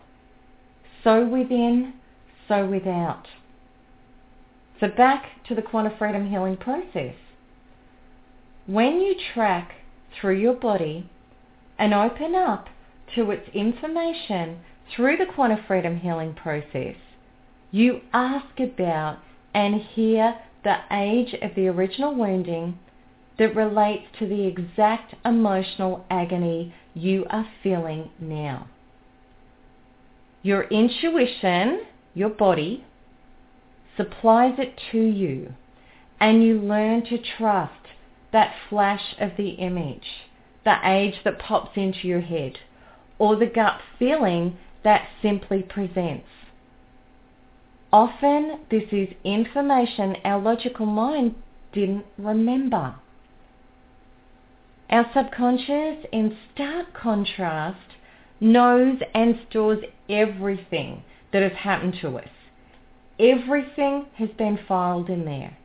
So 1.04 1.26
within, 1.26 1.94
so 2.48 2.66
without. 2.66 3.28
So 4.80 4.88
back 4.88 5.44
to 5.48 5.56
the 5.56 5.62
quanta 5.62 5.96
freedom 5.98 6.30
healing 6.30 6.58
process. 6.58 7.16
When 8.68 9.02
you 9.02 9.16
track 9.34 9.74
through 10.20 10.40
your 10.40 10.54
body 10.54 11.10
and 11.78 11.94
open 11.94 12.34
up 12.34 12.68
to 13.16 13.32
its 13.32 13.48
information 13.54 14.60
through 14.96 15.18
the 15.18 15.26
quanta 15.26 15.64
freedom 15.68 15.98
healing 15.98 16.34
process, 16.34 16.96
you 17.72 18.00
ask 18.14 18.60
about 18.60 19.20
and 19.54 19.76
hear 19.76 20.40
the 20.64 20.78
age 20.92 21.36
of 21.42 21.54
the 21.56 21.68
original 21.68 22.16
wounding 22.16 22.80
that 23.38 23.56
relates 23.56 24.06
to 24.20 24.28
the 24.28 24.46
exact 24.48 25.16
emotional 25.26 26.06
agony 26.10 26.74
you 26.94 27.26
are 27.30 27.48
feeling 27.62 28.10
now. 28.20 28.68
Your 30.42 30.64
intuition, 30.66 31.86
your 32.14 32.30
body, 32.30 32.86
supplies 33.98 34.56
it 34.58 34.80
to 34.92 35.00
you 35.00 35.54
and 36.20 36.44
you 36.44 36.60
learn 36.60 37.04
to 37.06 37.18
trust 37.38 37.74
that 38.32 38.54
flash 38.70 39.16
of 39.20 39.32
the 39.38 39.50
image, 39.50 40.08
the 40.64 40.78
age 40.84 41.16
that 41.24 41.40
pops 41.40 41.72
into 41.76 42.08
your 42.08 42.22
head, 42.22 42.58
or 43.20 43.36
the 43.36 43.46
gut 43.46 43.80
feeling 43.98 44.58
that 44.84 45.08
simply 45.22 45.62
presents. 45.62 46.28
Often 47.92 48.60
this 48.70 48.84
is 48.92 49.10
information 49.24 50.18
our 50.24 50.42
logical 50.42 50.86
mind 50.86 51.36
didn't 51.72 52.06
remember. 52.18 52.96
Our 54.90 55.10
subconscious, 55.14 56.06
in 56.12 56.38
stark 56.54 56.94
contrast, 56.94 57.80
knows 58.40 59.00
and 59.14 59.40
stores 59.50 59.84
everything 60.10 61.04
that 61.32 61.42
has 61.42 61.54
happened 61.54 61.96
to 62.02 62.18
us. 62.18 62.30
Everything 63.20 64.06
has 64.16 64.30
been 64.38 64.60
filed 64.68 65.10
in 65.10 65.26
there. 65.26 65.58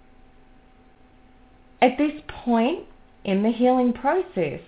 At 1.82 1.98
this 1.98 2.22
point 2.28 2.86
in 3.24 3.42
the 3.42 3.50
healing 3.50 3.92
process, 3.92 4.60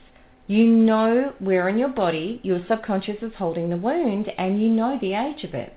you 0.46 0.66
know 0.66 1.32
where 1.38 1.68
in 1.68 1.78
your 1.78 1.88
body 1.88 2.40
your 2.42 2.64
subconscious 2.68 3.22
is 3.22 3.32
holding 3.38 3.70
the 3.70 3.76
wound 3.76 4.28
and 4.36 4.60
you 4.60 4.68
know 4.68 4.98
the 5.00 5.14
age 5.14 5.44
of 5.44 5.54
it. 5.54 5.74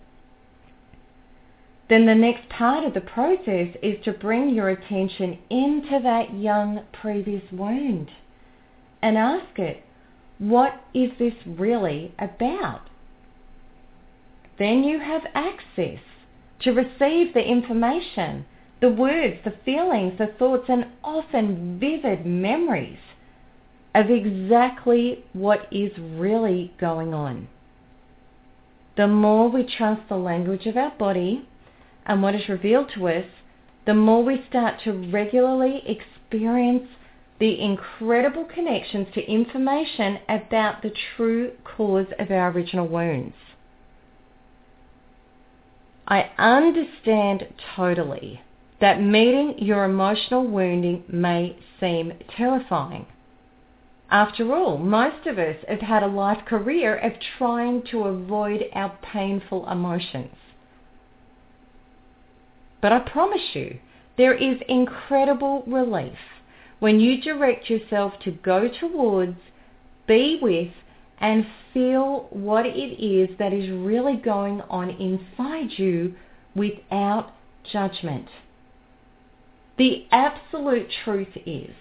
Then 1.88 2.07
the 2.07 2.15
next 2.15 2.49
part 2.49 2.83
of 2.83 2.93
the 2.93 3.01
process 3.01 3.75
is 3.83 4.03
to 4.03 4.11
bring 4.11 4.49
your 4.49 4.69
attention 4.69 5.38
into 5.49 5.99
that 6.01 6.33
young 6.33 6.81
previous 6.91 7.43
wound 7.51 8.09
and 9.06 9.20
ask 9.20 9.60
it, 9.60 9.84
what 10.39 10.82
is 10.96 11.12
this 11.20 11.36
really 11.46 12.12
about? 12.18 12.89
Then 14.58 14.84
you 14.84 15.00
have 15.00 15.22
access 15.36 16.00
to 16.62 16.72
receive 16.72 17.36
the 17.36 17.48
information, 17.48 18.48
the 18.82 18.89
words, 18.89 19.36
the 19.46 19.54
feelings, 19.63 20.18
the 20.18 20.34
thoughts, 20.39 20.65
and 20.70 20.88
often 21.04 21.78
vivid 21.80 22.26
memories 22.26 22.98
of 23.94 24.10
exactly 24.10 25.24
what 25.34 25.68
is 25.72 25.91
really 26.00 26.74
going 26.80 27.13
on. 27.13 27.48
The 28.98 29.08
more 29.08 29.52
we 29.52 29.70
trust 29.78 30.10
the 30.10 30.18
language 30.18 30.65
of 30.65 30.78
our 30.78 30.96
body 30.98 31.48
and 32.08 32.24
what 32.24 32.34
is 32.34 32.50
revealed 32.50 32.89
to 32.96 33.08
us, 33.10 33.26
the 33.86 33.94
more 33.94 34.24
we 34.24 34.44
start 34.50 34.82
to 34.84 34.94
regularly 35.12 35.84
experience 35.86 36.88
the 37.39 37.60
incredible 37.60 38.45
connections 38.45 39.08
to 39.13 39.30
information 39.30 40.19
about 40.30 40.82
the 40.82 40.91
true 41.15 41.52
cause 41.63 42.08
of 42.17 42.32
our 42.32 42.52
original 42.52 42.88
wounds. 42.88 43.36
I 46.08 46.30
understand 46.38 47.48
totally 47.76 48.41
that 48.80 49.02
meeting 49.02 49.56
your 49.58 49.84
emotional 49.86 50.45
wounding 50.45 51.04
may 51.08 51.58
seem 51.80 52.13
terrifying. 52.38 53.08
After 54.10 54.54
all, 54.54 54.78
most 54.78 55.26
of 55.26 55.39
us 55.39 55.58
have 55.67 55.82
had 55.82 56.04
a 56.04 56.08
life 56.08 56.45
career 56.45 56.95
of 56.95 57.13
trying 57.38 57.82
to 57.89 58.04
avoid 58.04 58.65
our 58.74 58.98
painful 59.02 59.67
emotions. 59.67 60.36
But 62.82 62.91
I 62.91 63.00
promise 63.00 63.56
you, 63.56 63.80
there 64.15 64.36
is 64.36 64.60
incredible 64.69 65.63
relief 65.65 66.19
when 66.86 67.00
you 67.00 67.19
direct 67.19 67.67
yourself 67.67 68.13
to 68.24 68.30
go 68.30 68.69
towards, 68.80 69.39
be 70.06 70.38
with, 70.39 70.71
and 71.17 71.43
feel 71.74 72.28
what 72.30 72.63
it 72.63 73.04
is 73.04 73.36
that 73.39 73.52
is 73.52 73.67
really 73.71 74.15
going 74.17 74.62
on 74.69 74.91
inside 74.91 75.67
you 75.80 76.13
without 76.56 77.32
judgment. 77.74 78.28
The 79.80 80.06
absolute 80.12 80.88
truth 81.04 81.36
is, 81.48 81.74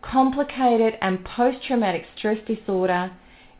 complicated 0.00 0.94
and 1.02 1.22
post-traumatic 1.22 2.06
stress 2.16 2.38
disorder 2.46 3.12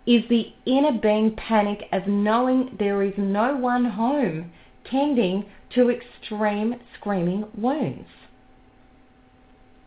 is 0.06 0.22
the 0.30 0.46
inner 0.64 0.98
being 0.98 1.36
panic 1.36 1.90
of 1.92 2.06
knowing 2.06 2.74
there 2.78 3.02
is 3.02 3.12
no 3.18 3.54
one 3.54 3.84
home 3.84 4.50
tending 4.90 5.44
to 5.74 5.90
extreme 5.90 6.76
screaming 6.98 7.44
wounds. 7.54 8.08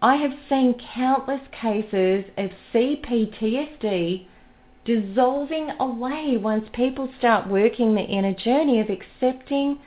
I 0.03 0.17
have 0.17 0.33
seen 0.49 0.75
countless 0.93 1.39
cases 1.53 2.25
of 2.37 2.51
CPTSD 2.73 4.25
dissolving 4.83 5.69
away 5.79 6.35
once 6.35 6.67
people 6.73 7.07
start 7.17 7.47
working 7.47 7.95
the 7.95 8.01
inner 8.01 8.33
journey 8.33 8.81
of 8.81 8.89
accepting, 8.89 9.79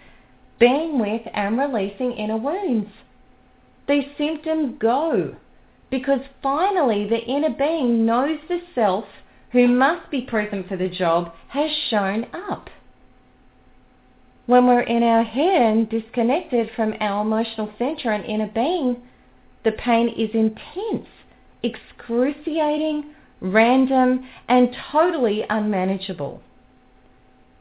being 0.59 0.99
with 0.99 1.21
and 1.35 1.59
releasing 1.59 2.13
inner 2.13 2.39
wounds. 2.39 2.89
These 3.87 4.07
symptoms 4.17 4.79
go 4.79 5.37
because 5.91 6.21
finally 6.43 7.07
the 7.07 7.23
inner 7.23 7.51
being 7.51 8.07
knows 8.07 8.39
the 8.49 8.63
self 8.75 9.05
who 9.53 9.69
must 9.69 10.11
be 10.11 10.23
present 10.23 10.67
for 10.67 10.79
the 10.79 10.89
job 10.89 11.35
has 11.49 11.71
shown 11.91 12.27
up. 12.33 12.71
When 14.47 14.67
we're 14.67 14.81
in 14.81 15.03
our 15.03 15.25
head 15.25 15.61
and 15.61 15.91
disconnected 15.91 16.71
from 16.75 16.95
our 17.01 17.21
emotional 17.21 17.71
center 17.79 18.13
and 18.13 18.25
inner 18.25 18.51
being, 18.55 19.03
the 19.67 19.73
pain 19.73 20.09
is 20.09 20.31
intense, 20.33 21.09
excruciating, 21.65 23.05
random, 23.41 24.25
and 24.49 24.75
totally 24.93 25.45
unmanageable. 25.51 26.41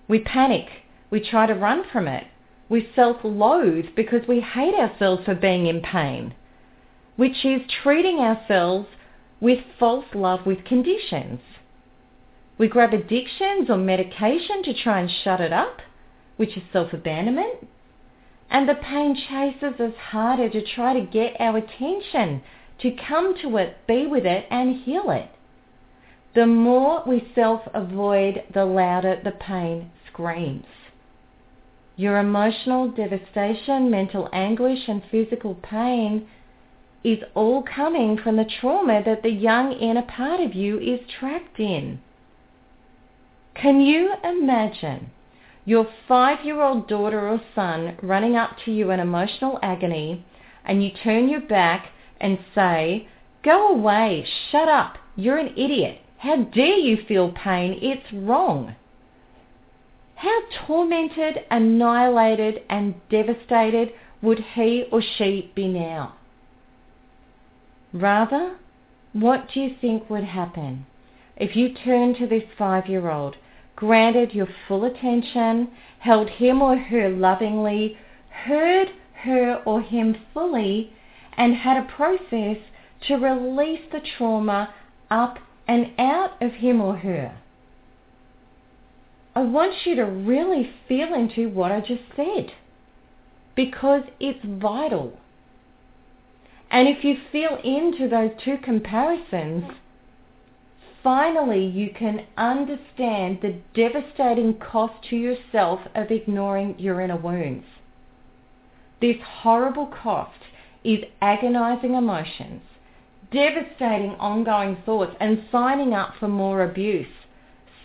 We 0.07 0.19
panic. 0.19 0.67
We 1.09 1.19
try 1.19 1.47
to 1.47 1.55
run 1.55 1.83
from 1.91 2.07
it. 2.07 2.25
We 2.69 2.91
self-loathe 2.95 3.95
because 3.95 4.27
we 4.27 4.39
hate 4.39 4.75
ourselves 4.75 5.25
for 5.25 5.33
being 5.33 5.65
in 5.65 5.81
pain, 5.81 6.35
which 7.15 7.43
is 7.43 7.61
treating 7.81 8.19
ourselves 8.19 8.87
with 9.41 9.59
false 9.79 10.05
love 10.13 10.45
with 10.45 10.63
conditions. 10.63 11.39
We 12.59 12.67
grab 12.67 12.93
addictions 12.93 13.67
or 13.67 13.77
medication 13.77 14.61
to 14.61 14.75
try 14.75 14.99
and 14.99 15.09
shut 15.23 15.41
it 15.41 15.51
up, 15.51 15.79
which 16.37 16.55
is 16.55 16.63
self-abandonment 16.71 17.67
and 18.49 18.69
the 18.69 18.75
pain 18.75 19.15
chases 19.15 19.79
us 19.79 19.95
harder 20.09 20.49
to 20.49 20.61
try 20.61 20.93
to 20.93 21.05
get 21.05 21.39
our 21.39 21.57
attention, 21.57 22.41
to 22.79 22.91
come 22.91 23.35
to 23.41 23.57
it, 23.57 23.77
be 23.87 24.05
with 24.05 24.25
it, 24.25 24.45
and 24.49 24.83
heal 24.83 25.09
it. 25.09 25.29
The 26.35 26.45
more 26.45 27.03
we 27.07 27.31
self-avoid, 27.33 28.43
the 28.53 28.65
louder 28.65 29.21
the 29.23 29.31
pain 29.31 29.91
screams. 30.07 30.65
Your 31.95 32.17
emotional 32.17 32.89
devastation, 32.89 33.89
mental 33.89 34.27
anguish, 34.33 34.87
and 34.87 35.01
physical 35.09 35.55
pain 35.55 36.27
is 37.05 37.19
all 37.35 37.63
coming 37.63 38.17
from 38.17 38.35
the 38.35 38.49
trauma 38.59 39.01
that 39.05 39.23
the 39.23 39.29
young 39.29 39.71
inner 39.73 40.01
part 40.01 40.41
of 40.41 40.53
you 40.53 40.79
is 40.79 40.99
trapped 41.19 41.59
in. 41.59 42.01
Can 43.53 43.79
you 43.79 44.13
imagine 44.23 45.11
your 45.65 45.87
five-year-old 46.07 46.87
daughter 46.87 47.27
or 47.27 47.41
son 47.53 47.97
running 48.01 48.35
up 48.35 48.51
to 48.63 48.71
you 48.71 48.91
in 48.91 48.99
emotional 48.99 49.59
agony 49.61 50.23
and 50.63 50.83
you 50.83 50.91
turn 51.03 51.27
your 51.27 51.41
back 51.41 51.87
and 52.21 52.37
say, 52.53 53.07
go 53.43 53.69
away, 53.69 54.25
shut 54.51 54.69
up, 54.69 54.97
you're 55.15 55.37
an 55.37 55.53
idiot. 55.57 55.99
How 56.19 56.37
dare 56.43 56.77
you 56.77 56.97
feel 57.07 57.31
pain? 57.31 57.77
It's 57.81 58.13
wrong. 58.13 58.75
How 60.15 60.41
tormented, 60.65 61.39
annihilated, 61.51 62.61
and 62.69 62.95
devastated 63.09 63.91
would 64.21 64.39
he 64.53 64.85
or 64.91 65.01
she 65.17 65.51
be 65.55 65.67
now? 65.67 66.15
Rather, 67.93 68.57
what 69.13 69.49
do 69.53 69.59
you 69.59 69.75
think 69.79 70.09
would 70.09 70.23
happen 70.23 70.85
if 71.37 71.55
you 71.55 71.73
turned 71.73 72.17
to 72.17 72.27
this 72.27 72.43
five-year-old 72.57 73.35
granted 73.75 74.33
your 74.33 74.47
full 74.67 74.85
attention, 74.85 75.69
held 75.99 76.29
him 76.29 76.61
or 76.61 76.77
her 76.77 77.09
lovingly, 77.09 77.97
heard 78.29 78.89
her 79.23 79.61
or 79.65 79.81
him 79.81 80.15
fully, 80.33 80.93
and 81.37 81.55
had 81.55 81.77
a 81.77 81.91
process 81.95 82.57
to 83.07 83.15
release 83.15 83.81
the 83.91 84.01
trauma 84.17 84.73
up 85.09 85.37
and 85.67 85.91
out 85.97 86.41
of 86.41 86.51
him 86.53 86.81
or 86.81 86.97
her. 86.97 87.37
I 89.35 89.41
want 89.41 89.73
you 89.85 89.95
to 89.95 90.05
really 90.05 90.71
feel 90.87 91.13
into 91.13 91.49
what 91.49 91.71
I 91.71 91.81
just 91.81 92.03
said 92.15 92.53
because 93.55 94.03
it's 94.19 94.39
vital. 94.45 95.19
And 96.71 96.87
if 96.87 97.03
you 97.03 97.17
feel 97.31 97.57
into 97.63 98.07
those 98.07 98.31
two 98.43 98.57
comparisons, 98.63 99.65
finally 101.05 101.63
you 101.63 101.91
can 101.97 102.25
understand 102.35 103.37
the 103.39 103.55
devastating 103.75 104.55
cost 104.55 105.07
to 105.07 105.15
yourself 105.15 105.79
of 105.93 106.09
ignoring 106.09 106.73
your 106.79 106.99
inner 106.99 107.15
wounds. 107.15 107.63
This 108.99 109.17
horrible 109.23 109.85
cost 109.85 110.39
is 110.83 111.03
agonizing 111.21 111.93
emotions, 111.93 112.63
devastating 113.31 114.15
ongoing 114.19 114.77
thoughts, 114.83 115.15
and 115.19 115.45
signing 115.51 115.93
up 115.93 116.15
for 116.19 116.27
more 116.27 116.63
abuse, 116.63 117.05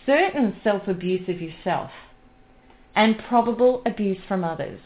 certain 0.03 0.55
self-abuse 0.63 1.29
of 1.29 1.39
yourself, 1.39 1.91
and 2.95 3.21
probable 3.29 3.83
abuse 3.85 4.17
from 4.27 4.43
others. 4.43 4.79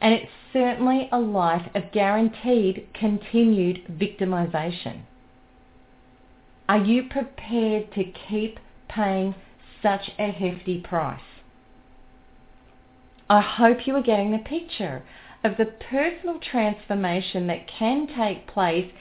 And 0.00 0.14
it's 0.14 0.32
certainly 0.52 1.08
a 1.12 1.20
life 1.20 1.68
of 1.76 1.92
guaranteed 1.92 2.88
continued 2.92 3.84
victimization. 3.86 5.02
Are 6.70 6.78
you 6.78 7.02
prepared 7.02 7.92
to 7.94 8.04
keep 8.04 8.60
paying 8.88 9.34
such 9.82 10.08
a 10.20 10.30
hefty 10.30 10.78
price? 10.78 11.42
I 13.28 13.40
hope 13.40 13.88
you 13.88 13.96
are 13.96 14.02
getting 14.02 14.30
the 14.30 14.38
picture 14.38 15.02
of 15.42 15.56
the 15.56 15.64
personal 15.64 16.38
transformation 16.38 17.48
that 17.48 17.66
can 17.66 18.06
take 18.06 18.46
place 18.46 18.92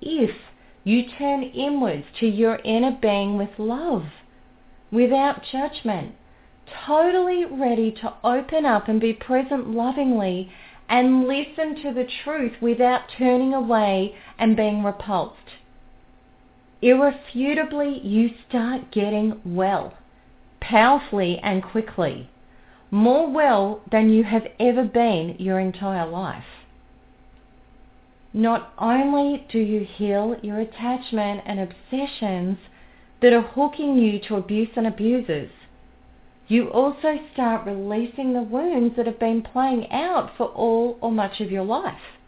if 0.00 0.34
you 0.82 1.04
turn 1.16 1.44
inwards 1.44 2.06
to 2.18 2.26
your 2.26 2.58
inner 2.64 2.98
being 3.00 3.38
with 3.38 3.56
love, 3.56 4.06
without 4.90 5.44
judgment, 5.44 6.16
totally 6.86 7.44
ready 7.44 7.92
to 7.92 8.14
open 8.24 8.66
up 8.66 8.88
and 8.88 9.00
be 9.00 9.12
present 9.12 9.70
lovingly 9.70 10.50
and 10.88 11.28
listen 11.28 11.80
to 11.84 11.94
the 11.94 12.08
truth 12.24 12.60
without 12.60 13.02
turning 13.16 13.54
away 13.54 14.16
and 14.40 14.56
being 14.56 14.82
repulsed. 14.82 15.61
Irrefutably, 16.82 18.00
you 18.04 18.30
start 18.48 18.90
getting 18.90 19.40
well, 19.44 19.94
powerfully 20.60 21.38
and 21.38 21.62
quickly, 21.62 22.28
more 22.90 23.30
well 23.30 23.82
than 23.90 24.10
you 24.10 24.24
have 24.24 24.48
ever 24.58 24.82
been 24.82 25.36
your 25.38 25.60
entire 25.60 26.06
life. 26.06 26.44
Not 28.34 28.72
only 28.78 29.46
do 29.48 29.60
you 29.60 29.84
heal 29.84 30.36
your 30.42 30.58
attachment 30.58 31.42
and 31.46 31.60
obsessions 31.60 32.58
that 33.20 33.32
are 33.32 33.42
hooking 33.42 33.96
you 33.96 34.18
to 34.26 34.36
abuse 34.36 34.70
and 34.74 34.86
abusers, 34.86 35.50
you 36.48 36.68
also 36.68 37.20
start 37.32 37.64
releasing 37.64 38.32
the 38.32 38.42
wounds 38.42 38.96
that 38.96 39.06
have 39.06 39.20
been 39.20 39.42
playing 39.42 39.90
out 39.92 40.36
for 40.36 40.46
all 40.48 40.98
or 41.00 41.12
much 41.12 41.40
of 41.40 41.52
your 41.52 41.64
life. 41.64 42.18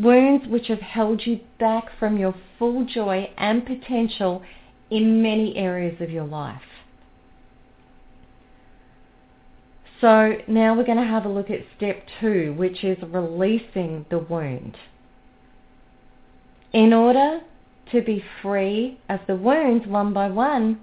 Wounds 0.00 0.46
which 0.48 0.68
have 0.68 0.80
held 0.80 1.26
you 1.26 1.40
back 1.58 1.84
from 1.98 2.16
your 2.16 2.34
full 2.58 2.84
joy 2.86 3.30
and 3.36 3.66
potential 3.66 4.42
in 4.90 5.22
many 5.22 5.56
areas 5.56 6.00
of 6.00 6.10
your 6.10 6.24
life. 6.24 6.62
So 10.00 10.38
now 10.48 10.74
we're 10.74 10.86
going 10.86 10.96
to 10.96 11.04
have 11.04 11.26
a 11.26 11.28
look 11.28 11.50
at 11.50 11.60
step 11.76 12.02
two, 12.20 12.54
which 12.56 12.82
is 12.82 12.96
releasing 13.02 14.06
the 14.08 14.18
wound. 14.18 14.76
In 16.72 16.94
order 16.94 17.40
to 17.92 18.00
be 18.00 18.24
free 18.40 18.98
of 19.08 19.20
the 19.26 19.36
wounds 19.36 19.86
one 19.86 20.14
by 20.14 20.28
one, 20.28 20.80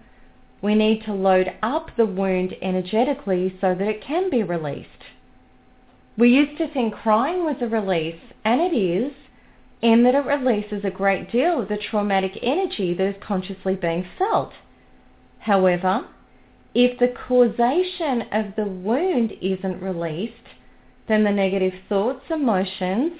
we 0.61 0.75
need 0.75 1.03
to 1.05 1.13
load 1.13 1.51
up 1.63 1.89
the 1.97 2.05
wound 2.05 2.53
energetically 2.61 3.57
so 3.59 3.73
that 3.73 3.87
it 3.87 4.03
can 4.03 4.29
be 4.29 4.43
released. 4.43 4.96
We 6.17 6.29
used 6.29 6.57
to 6.57 6.67
think 6.67 6.95
crying 6.95 7.43
was 7.43 7.57
a 7.61 7.67
release, 7.67 8.19
and 8.43 8.59
it 8.59 8.75
is, 8.75 9.13
in 9.81 10.03
that 10.03 10.15
it 10.15 10.25
releases 10.25 10.83
a 10.83 10.89
great 10.89 11.31
deal 11.31 11.61
of 11.61 11.67
the 11.67 11.77
traumatic 11.77 12.39
energy 12.41 12.93
that 12.95 13.15
is 13.15 13.21
consciously 13.21 13.75
being 13.75 14.05
felt. 14.17 14.51
However, 15.39 16.07
if 16.73 16.99
the 16.99 17.13
causation 17.27 18.23
of 18.31 18.55
the 18.55 18.65
wound 18.65 19.33
isn't 19.41 19.81
released, 19.81 20.33
then 21.07 21.23
the 21.23 21.31
negative 21.31 21.73
thoughts, 21.87 22.25
emotions, 22.29 23.13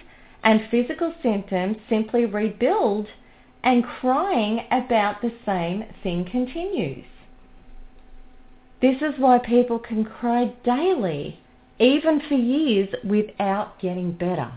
and 0.44 0.68
physical 0.70 1.14
symptoms 1.22 1.78
simply 1.90 2.26
rebuild 2.26 3.08
and 3.64 3.84
crying 3.84 4.62
about 4.72 5.22
the 5.22 5.34
same 5.46 5.86
thing 6.04 6.26
continues. 6.26 7.06
This 8.82 9.02
is 9.02 9.20
why 9.20 9.40
people 9.40 9.80
can 9.80 10.04
cry 10.04 10.54
daily, 10.64 11.40
even 11.80 12.22
for 12.28 12.36
years, 12.36 12.90
without 13.04 13.80
getting 13.80 14.12
better. 14.12 14.52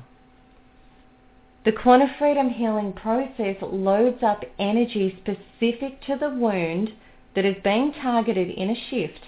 The 1.65 1.73
Quanta 1.73 2.15
Freedom 2.19 2.49
Healing 2.49 2.95
process 2.95 3.57
loads 3.61 4.23
up 4.23 4.45
energy 4.59 5.19
specific 5.21 6.01
to 6.07 6.17
the 6.17 6.31
wound 6.31 6.93
that 7.35 7.45
is 7.45 7.57
being 7.63 7.93
targeted 7.93 8.49
in 8.49 8.71
a 8.71 8.89
shift 8.89 9.21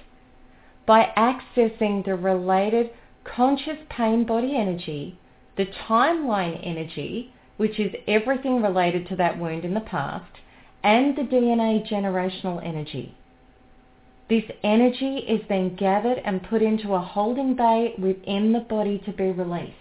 by 0.86 1.12
accessing 1.16 2.04
the 2.04 2.14
related 2.14 2.90
conscious 3.24 3.78
pain 3.90 4.24
body 4.24 4.56
energy, 4.56 5.18
the 5.56 5.66
timeline 5.66 6.58
energy, 6.66 7.32
which 7.58 7.78
is 7.78 7.94
everything 8.08 8.62
related 8.62 9.06
to 9.08 9.16
that 9.16 9.38
wound 9.38 9.64
in 9.64 9.74
the 9.74 9.80
past, 9.80 10.32
and 10.82 11.16
the 11.16 11.22
DNA 11.22 11.86
generational 11.86 12.64
energy. 12.66 13.14
This 14.28 14.44
energy 14.62 15.18
is 15.18 15.42
then 15.48 15.76
gathered 15.76 16.18
and 16.24 16.42
put 16.42 16.62
into 16.62 16.94
a 16.94 17.00
holding 17.00 17.54
bay 17.54 17.94
within 17.98 18.52
the 18.52 18.60
body 18.60 18.98
to 19.04 19.12
be 19.12 19.30
released. 19.30 19.76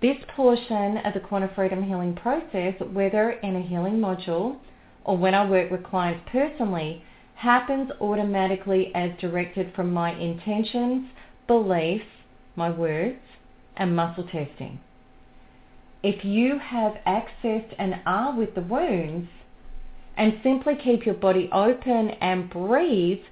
This 0.00 0.16
portion 0.34 0.98
of 0.98 1.12
the 1.14 1.20
Quanta 1.20 1.48
Freedom 1.54 1.82
Healing 1.82 2.14
process, 2.14 2.74
whether 2.92 3.32
in 3.32 3.56
a 3.56 3.62
healing 3.62 3.98
module 3.98 4.56
or 5.04 5.16
when 5.16 5.34
I 5.34 5.48
work 5.48 5.70
with 5.70 5.82
clients 5.84 6.22
personally 6.30 7.04
happens 7.34 7.90
automatically 8.00 8.92
as 8.94 9.10
directed 9.18 9.74
from 9.74 9.92
my 9.92 10.12
intentions, 10.12 11.08
beliefs, 11.46 12.04
my 12.54 12.70
words, 12.70 13.18
and 13.76 13.96
muscle 13.96 14.24
testing. 14.24 14.78
If 16.02 16.24
you 16.24 16.58
have 16.58 16.96
accessed 17.06 17.74
and 17.78 17.96
are 18.06 18.36
with 18.36 18.54
the 18.54 18.60
wounds 18.62 19.28
and 20.16 20.40
simply 20.42 20.74
keep 20.76 21.06
your 21.06 21.14
body 21.14 21.48
open 21.52 22.10
and 22.20 22.50
breathe, 22.50 23.22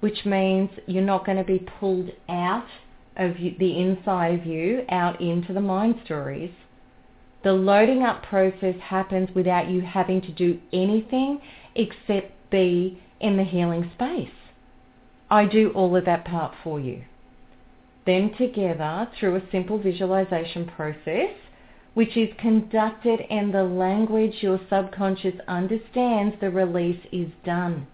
which 0.00 0.24
means 0.24 0.70
you're 0.86 1.02
not 1.02 1.24
going 1.24 1.38
to 1.38 1.44
be 1.44 1.66
pulled 1.80 2.10
out 2.28 2.66
of 3.16 3.34
the 3.58 3.78
inside 3.78 4.40
of 4.40 4.46
you 4.46 4.84
out 4.88 5.20
into 5.20 5.52
the 5.52 5.60
mind 5.60 5.94
stories, 6.04 6.50
the 7.44 7.52
loading 7.52 8.02
up 8.02 8.22
process 8.22 8.74
happens 8.82 9.28
without 9.34 9.68
you 9.68 9.82
having 9.82 10.20
to 10.22 10.32
do 10.32 10.58
anything 10.72 11.40
except 11.74 12.32
be 12.50 13.00
in 13.20 13.36
the 13.36 13.44
healing 13.44 13.90
space. 13.94 14.28
I 15.30 15.46
do 15.46 15.70
all 15.74 15.94
of 15.96 16.04
that 16.06 16.24
part 16.24 16.54
for 16.62 16.80
you. 16.80 17.02
Then 18.06 18.32
together, 18.36 19.08
through 19.18 19.36
a 19.36 19.50
simple 19.50 19.78
visualization 19.78 20.66
process, 20.66 21.34
which 21.94 22.16
is 22.16 22.28
conducted 22.38 23.20
in 23.30 23.52
the 23.52 23.62
language 23.62 24.34
your 24.42 24.60
subconscious 24.68 25.34
understands, 25.46 26.36
the 26.40 26.50
release 26.50 27.00
is 27.12 27.28
done. 27.44 27.86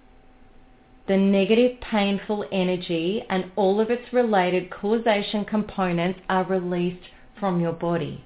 The 1.06 1.16
negative 1.16 1.80
painful 1.80 2.46
energy 2.50 3.24
and 3.28 3.50
all 3.56 3.80
of 3.80 3.90
its 3.90 4.12
related 4.12 4.70
causation 4.70 5.44
components 5.44 6.20
are 6.28 6.44
released 6.44 7.04
from 7.38 7.60
your 7.60 7.72
body. 7.72 8.24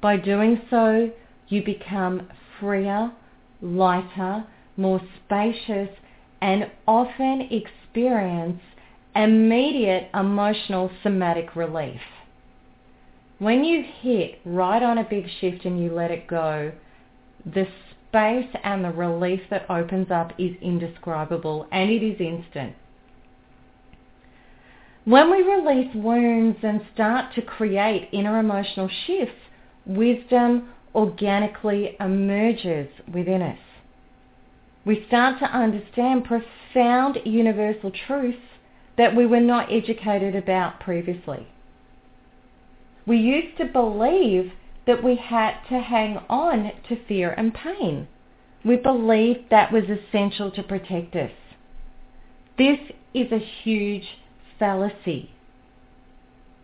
By 0.00 0.16
doing 0.16 0.62
so, 0.70 1.10
you 1.48 1.64
become 1.64 2.28
freer, 2.58 3.12
lighter, 3.60 4.44
more 4.76 5.00
spacious, 5.24 5.90
and 6.40 6.70
often 6.88 7.48
experience 7.50 8.60
immediate 9.14 10.08
emotional 10.14 10.90
somatic 11.02 11.54
relief. 11.54 12.00
When 13.42 13.64
you 13.64 13.82
hit 13.82 14.38
right 14.44 14.80
on 14.80 14.98
a 14.98 15.02
big 15.02 15.26
shift 15.40 15.64
and 15.64 15.82
you 15.82 15.92
let 15.92 16.12
it 16.12 16.28
go, 16.28 16.70
the 17.44 17.66
space 18.08 18.48
and 18.62 18.84
the 18.84 18.92
relief 18.92 19.40
that 19.50 19.68
opens 19.68 20.12
up 20.12 20.32
is 20.38 20.54
indescribable 20.62 21.66
and 21.72 21.90
it 21.90 22.04
is 22.04 22.20
instant. 22.20 22.76
When 25.04 25.28
we 25.28 25.42
release 25.42 25.92
wounds 25.92 26.58
and 26.62 26.82
start 26.94 27.34
to 27.34 27.42
create 27.42 28.10
inner 28.12 28.38
emotional 28.38 28.88
shifts, 29.08 29.34
wisdom 29.86 30.68
organically 30.94 31.96
emerges 31.98 32.86
within 33.12 33.42
us. 33.42 33.58
We 34.84 35.04
start 35.08 35.40
to 35.40 35.46
understand 35.46 36.26
profound 36.26 37.18
universal 37.24 37.90
truths 38.06 38.38
that 38.96 39.16
we 39.16 39.26
were 39.26 39.40
not 39.40 39.72
educated 39.72 40.36
about 40.36 40.78
previously. 40.78 41.48
We 43.06 43.16
used 43.16 43.56
to 43.58 43.64
believe 43.64 44.52
that 44.86 45.02
we 45.02 45.16
had 45.16 45.54
to 45.68 45.80
hang 45.80 46.18
on 46.28 46.70
to 46.88 47.04
fear 47.06 47.32
and 47.32 47.54
pain. 47.54 48.08
We 48.64 48.76
believed 48.76 49.50
that 49.50 49.72
was 49.72 49.84
essential 49.84 50.50
to 50.52 50.62
protect 50.62 51.16
us. 51.16 51.32
This 52.56 52.78
is 53.12 53.32
a 53.32 53.38
huge 53.38 54.06
fallacy. 54.58 55.30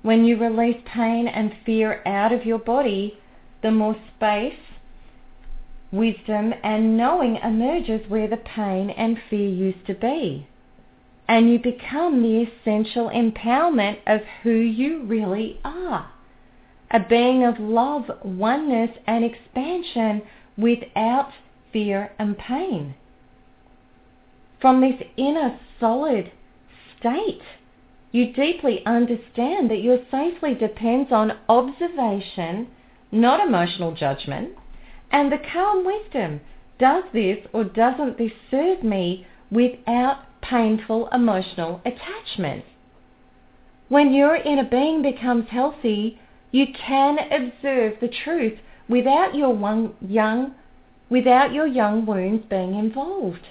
When 0.02 0.24
you 0.24 0.36
release 0.36 0.80
pain 0.84 1.26
and 1.26 1.56
fear 1.66 2.02
out 2.06 2.32
of 2.32 2.46
your 2.46 2.58
body, 2.58 3.18
the 3.62 3.72
more 3.72 3.96
space, 4.16 4.54
wisdom 5.90 6.54
and 6.62 6.96
knowing 6.96 7.36
emerges 7.36 8.08
where 8.08 8.28
the 8.28 8.36
pain 8.36 8.90
and 8.90 9.18
fear 9.28 9.48
used 9.48 9.86
to 9.86 9.94
be. 9.94 10.46
And 11.26 11.50
you 11.50 11.58
become 11.58 12.22
the 12.22 12.42
essential 12.42 13.10
empowerment 13.10 13.98
of 14.06 14.20
who 14.42 14.50
you 14.50 15.02
really 15.04 15.60
are. 15.64 16.10
A 16.90 17.00
being 17.00 17.44
of 17.44 17.60
love, 17.60 18.10
oneness 18.24 18.90
and 19.06 19.24
expansion 19.24 20.22
without 20.56 21.32
fear 21.72 22.12
and 22.18 22.36
pain. 22.38 22.94
From 24.60 24.80
this 24.80 25.00
inner 25.16 25.58
solid 25.78 26.32
state, 26.98 27.42
you 28.10 28.32
deeply 28.32 28.84
understand 28.86 29.70
that 29.70 29.82
your 29.82 29.98
safely 30.10 30.54
depends 30.54 31.12
on 31.12 31.38
observation, 31.48 32.68
not 33.12 33.46
emotional 33.46 33.92
judgment, 33.92 34.52
and 35.12 35.30
the 35.30 35.38
calm 35.52 35.84
wisdom. 35.84 36.40
Does 36.78 37.04
this 37.12 37.38
or 37.52 37.64
doesn't 37.64 38.18
this 38.18 38.32
serve 38.50 38.82
me 38.82 39.26
without 39.50 40.40
painful 40.40 41.08
emotional 41.08 41.82
attachment? 41.84 42.64
When 43.88 44.14
your 44.14 44.36
inner 44.36 44.64
being 44.64 45.02
becomes 45.02 45.48
healthy, 45.50 46.18
you 46.50 46.66
can 46.72 47.18
observe 47.30 47.94
the 48.00 48.08
truth 48.24 48.58
without 48.88 49.34
your 49.34 49.54
one 49.54 49.94
young 50.00 50.54
without 51.10 51.52
your 51.52 51.66
young 51.66 52.04
wounds 52.04 52.44
being 52.50 52.74
involved. 52.74 53.46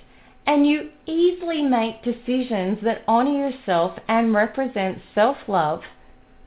And 0.45 0.65
you 0.65 0.91
easily 1.05 1.61
make 1.61 2.03
decisions 2.03 2.79
that 2.83 3.03
honor 3.07 3.49
yourself 3.49 3.97
and 4.07 4.33
represent 4.33 5.01
self-love 5.13 5.81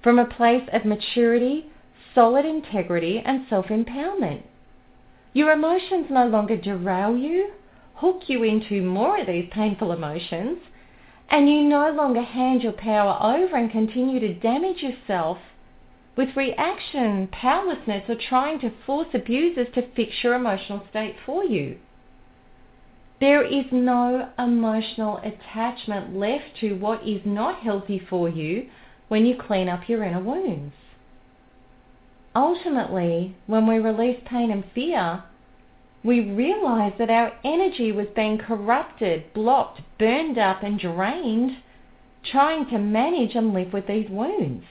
from 0.03 0.19
a 0.19 0.25
place 0.25 0.67
of 0.73 0.85
maturity, 0.85 1.67
solid 2.15 2.47
integrity, 2.47 3.23
and 3.25 3.47
self-empowerment. 3.51 4.43
Your 5.33 5.53
emotions 5.53 6.07
no 6.11 6.27
longer 6.27 6.57
derail 6.57 7.17
you, 7.17 7.51
hook 7.95 8.23
you 8.27 8.43
into 8.43 8.83
more 8.83 9.21
of 9.21 9.27
these 9.27 9.51
painful 9.53 9.93
emotions, 9.93 10.59
and 11.29 11.49
you 11.49 11.63
no 11.63 11.91
longer 11.91 12.23
hand 12.23 12.63
your 12.63 12.73
power 12.73 13.19
over 13.23 13.57
and 13.57 13.71
continue 13.71 14.19
to 14.19 14.35
damage 14.35 14.83
yourself 14.83 15.39
with 16.21 16.37
reaction, 16.37 17.27
powerlessness, 17.33 18.05
or 18.07 18.15
trying 18.15 18.61
to 18.61 18.71
force 18.85 19.09
abusers 19.15 19.69
to 19.75 19.81
fix 19.97 20.13
your 20.23 20.35
emotional 20.35 20.87
state 20.91 21.17
for 21.25 21.43
you. 21.47 21.79
There 23.21 23.43
is 23.43 23.65
no 23.73 24.29
emotional 24.39 25.19
attachment 25.25 26.15
left 26.15 26.59
to 26.61 26.75
what 26.75 27.09
is 27.09 27.23
not 27.25 27.61
healthy 27.61 27.99
for 27.99 28.29
you 28.29 28.69
when 29.09 29.25
you 29.25 29.35
clean 29.35 29.71
up 29.71 29.89
your 29.89 30.05
inner 30.05 30.23
wounds. 30.23 30.75
Ultimately, 32.37 33.35
when 33.47 33.67
we 33.67 33.79
release 33.79 34.21
pain 34.27 34.51
and 34.51 34.65
fear, 34.75 35.25
we 36.05 36.21
realize 36.21 36.93
that 36.99 37.09
our 37.09 37.33
energy 37.45 37.93
was 37.93 38.09
being 38.15 38.37
corrupted, 38.37 39.33
blocked, 39.33 39.81
burned 39.99 40.37
up, 40.37 40.63
and 40.63 40.79
drained 40.79 41.57
trying 42.31 42.67
to 42.67 42.79
manage 42.79 43.35
and 43.35 43.55
live 43.55 43.73
with 43.73 43.87
these 43.87 44.11
wounds. 44.11 44.67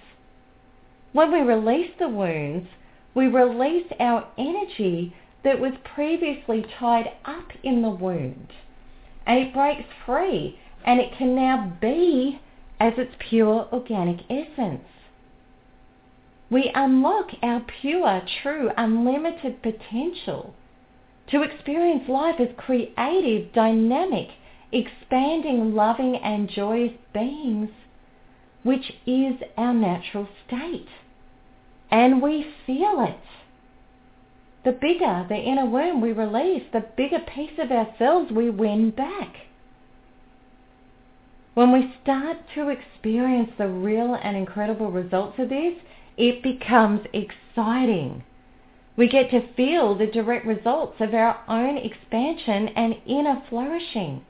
When 1.11 1.31
we 1.31 1.39
release 1.39 1.91
the 1.97 2.07
wounds, 2.07 2.67
we 3.15 3.27
release 3.27 3.87
our 3.99 4.27
energy 4.37 5.13
that 5.43 5.59
was 5.59 5.73
previously 5.83 6.65
tied 6.77 7.11
up 7.25 7.51
in 7.63 7.81
the 7.81 7.89
wound. 7.89 8.49
And 9.25 9.39
it 9.39 9.53
breaks 9.53 9.87
free 10.05 10.59
and 10.85 10.99
it 10.99 11.17
can 11.17 11.35
now 11.35 11.73
be 11.81 12.39
as 12.79 12.93
its 12.97 13.13
pure 13.19 13.67
organic 13.71 14.19
essence. 14.29 14.85
We 16.49 16.71
unlock 16.73 17.31
our 17.43 17.61
pure, 17.81 18.21
true, 18.41 18.71
unlimited 18.77 19.61
potential 19.61 20.53
to 21.27 21.43
experience 21.43 22.09
life 22.09 22.39
as 22.39 22.49
creative, 22.57 23.53
dynamic, 23.53 24.29
expanding, 24.71 25.75
loving 25.75 26.15
and 26.15 26.49
joyous 26.49 26.93
beings, 27.13 27.69
which 28.63 28.93
is 29.05 29.35
our 29.57 29.73
natural 29.73 30.27
state. 30.45 30.87
And 31.91 32.21
we 32.21 32.45
feel 32.65 33.05
it. 33.07 33.19
The 34.65 34.71
bigger 34.73 35.25
the 35.29 35.37
inner 35.37 35.65
worm 35.65 36.01
we 36.01 36.11
release, 36.11 36.63
the 36.73 36.85
bigger 36.97 37.19
piece 37.19 37.57
of 37.57 37.71
ourselves 37.71 38.31
we 38.31 38.49
win 38.49 38.91
back. 38.91 39.35
When 41.53 41.71
we 41.71 41.93
start 42.03 42.37
to 42.55 42.69
experience 42.69 43.51
the 43.57 43.67
real 43.67 44.15
and 44.15 44.37
incredible 44.37 44.91
results 44.91 45.39
of 45.39 45.49
this, 45.49 45.75
it 46.17 46.43
becomes 46.43 47.01
exciting. 47.13 48.23
We 48.95 49.07
get 49.07 49.31
to 49.31 49.53
feel 49.53 49.95
the 49.95 50.07
direct 50.07 50.45
results 50.45 50.97
of 50.99 51.13
our 51.13 51.41
own 51.47 51.77
expansion 51.77 52.67
and 52.75 52.95
inner 53.05 53.41
flourishing. 53.49 54.25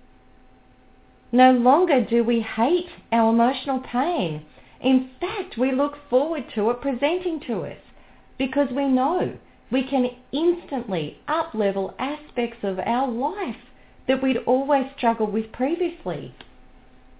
No 1.31 1.51
longer 1.51 2.03
do 2.03 2.23
we 2.23 2.41
hate 2.41 2.89
our 3.11 3.31
emotional 3.31 3.79
pain. 3.79 4.45
In 4.81 5.11
fact, 5.19 5.57
we 5.57 5.71
look 5.71 5.97
forward 6.09 6.45
to 6.55 6.69
it 6.71 6.81
presenting 6.81 7.39
to 7.41 7.65
us 7.65 7.77
because 8.37 8.69
we 8.71 8.87
know 8.87 9.37
we 9.71 9.83
can 9.83 10.15
instantly 10.31 11.19
up-level 11.27 11.93
aspects 11.99 12.63
of 12.63 12.79
our 12.79 13.07
life 13.07 13.57
that 14.07 14.23
we'd 14.23 14.37
always 14.37 14.85
struggled 14.97 15.31
with 15.31 15.51
previously. 15.51 16.33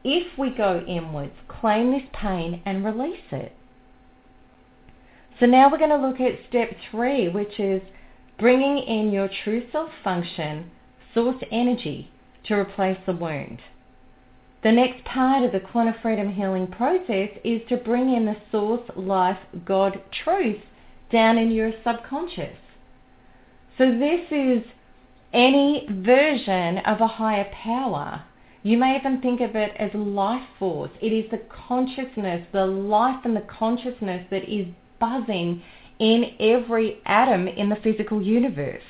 If 0.04 0.38
we 0.38 0.50
go 0.50 0.84
inwards, 0.88 1.36
claim 1.48 1.92
this 1.92 2.10
pain 2.14 2.62
and 2.66 2.84
release 2.84 3.32
it. 3.32 3.52
So 5.40 5.46
now 5.46 5.70
we're 5.70 5.78
going 5.78 5.90
to 5.92 5.98
look 5.98 6.20
at 6.20 6.40
step 6.50 6.76
three, 6.90 7.30
which 7.30 7.60
is 7.60 7.82
bringing 8.40 8.80
in 8.80 9.12
your 9.12 9.30
true 9.44 9.68
self 9.72 9.92
function, 10.04 10.72
source 11.14 11.42
energy, 11.52 12.10
to 12.46 12.56
replace 12.56 12.98
the 13.06 13.14
wound. 13.14 13.60
The 14.62 14.72
next 14.72 15.06
part 15.06 15.44
of 15.44 15.54
the 15.54 15.62
quanta 15.62 15.96
freedom 16.02 16.34
healing 16.34 16.68
process 16.68 17.30
is 17.46 17.62
to 17.70 17.78
bring 17.78 18.14
in 18.14 18.26
the 18.26 18.36
source, 18.52 18.82
life, 18.96 19.40
God, 19.64 20.02
truth 20.24 20.62
down 21.12 21.38
in 21.38 21.52
your 21.52 21.72
subconscious. 21.84 22.58
So 23.78 23.98
this 23.98 24.26
is 24.32 24.64
any 25.32 25.88
version 25.90 26.80
of 26.80 27.00
a 27.00 27.08
higher 27.08 27.50
power. 27.64 28.24
You 28.62 28.78
may 28.78 28.98
even 28.98 29.22
think 29.22 29.40
of 29.40 29.56
it 29.56 29.72
as 29.80 29.92
life 29.94 30.46
force. 30.60 30.92
It 31.02 31.14
is 31.14 31.32
the 31.32 31.42
consciousness, 31.68 32.46
the 32.52 32.66
life 32.66 33.24
and 33.24 33.36
the 33.36 33.48
consciousness 33.48 34.28
that 34.30 34.44
is 34.50 34.68
buzzing 35.00 35.64
in 36.00 36.36
every 36.40 36.98
atom 37.06 37.48
in 37.48 37.70
the 37.70 37.78
physical 37.78 38.22
universe. 38.22 38.84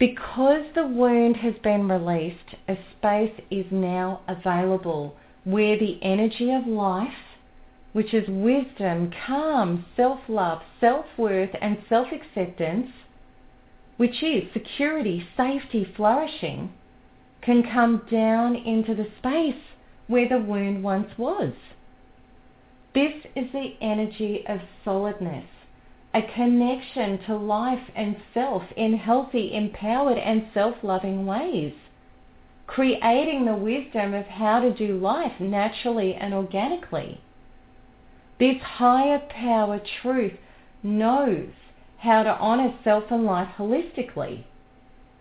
Because 0.00 0.64
the 0.74 0.86
wound 0.86 1.36
has 1.36 1.52
been 1.62 1.86
released, 1.86 2.54
a 2.66 2.78
space 2.96 3.38
is 3.50 3.66
now 3.70 4.22
available 4.26 5.14
where 5.44 5.78
the 5.78 5.98
energy 6.02 6.50
of 6.50 6.66
life, 6.66 7.36
which 7.92 8.14
is 8.14 8.26
wisdom, 8.26 9.12
calm, 9.26 9.84
self-love, 9.96 10.62
self-worth 10.80 11.50
and 11.60 11.76
self-acceptance, 11.86 12.88
which 13.98 14.22
is 14.22 14.50
security, 14.54 15.28
safety, 15.36 15.84
flourishing, 15.84 16.72
can 17.42 17.62
come 17.62 18.00
down 18.10 18.56
into 18.56 18.94
the 18.94 19.08
space 19.18 19.62
where 20.06 20.30
the 20.30 20.38
wound 20.38 20.82
once 20.82 21.10
was. 21.18 21.52
This 22.94 23.26
is 23.36 23.52
the 23.52 23.74
energy 23.82 24.46
of 24.48 24.60
solidness 24.82 25.44
a 26.12 26.22
connection 26.34 27.18
to 27.26 27.36
life 27.36 27.90
and 27.94 28.16
self 28.34 28.62
in 28.76 28.94
healthy, 28.94 29.54
empowered 29.54 30.18
and 30.18 30.48
self-loving 30.52 31.24
ways. 31.24 31.72
Creating 32.66 33.44
the 33.44 33.54
wisdom 33.54 34.14
of 34.14 34.26
how 34.26 34.60
to 34.60 34.72
do 34.72 34.96
life 34.98 35.40
naturally 35.40 36.14
and 36.14 36.34
organically. 36.34 37.20
This 38.38 38.60
higher 38.62 39.18
power 39.28 39.80
truth 40.02 40.38
knows 40.82 41.50
how 41.98 42.22
to 42.22 42.30
honor 42.38 42.74
self 42.82 43.04
and 43.10 43.24
life 43.24 43.50
holistically. 43.56 44.44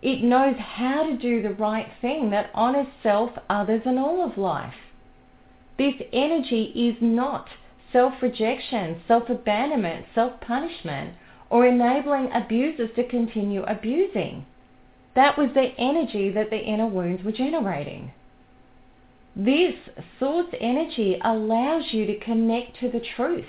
It 0.01 0.23
knows 0.23 0.55
how 0.57 1.03
to 1.03 1.17
do 1.17 1.41
the 1.41 1.53
right 1.53 1.91
thing 2.01 2.29
that 2.29 2.51
honors 2.53 2.87
self, 3.03 3.31
others 3.49 3.81
and 3.85 3.99
all 3.99 4.23
of 4.23 4.37
life. 4.37 4.73
This 5.77 5.95
energy 6.13 6.71
is 6.75 6.95
not 7.01 7.47
self-rejection, 7.91 9.01
self-abandonment, 9.07 10.05
self-punishment, 10.13 11.13
or 11.49 11.65
enabling 11.65 12.31
abusers 12.33 12.89
to 12.95 13.07
continue 13.07 13.63
abusing. 13.63 14.45
That 15.15 15.37
was 15.37 15.49
the 15.53 15.73
energy 15.77 16.29
that 16.31 16.49
the 16.49 16.59
inner 16.59 16.87
wounds 16.87 17.23
were 17.23 17.31
generating. 17.31 18.11
This 19.35 19.75
source 20.19 20.53
energy 20.59 21.17
allows 21.23 21.91
you 21.91 22.05
to 22.05 22.19
connect 22.19 22.79
to 22.79 22.89
the 22.89 23.01
truth 23.15 23.45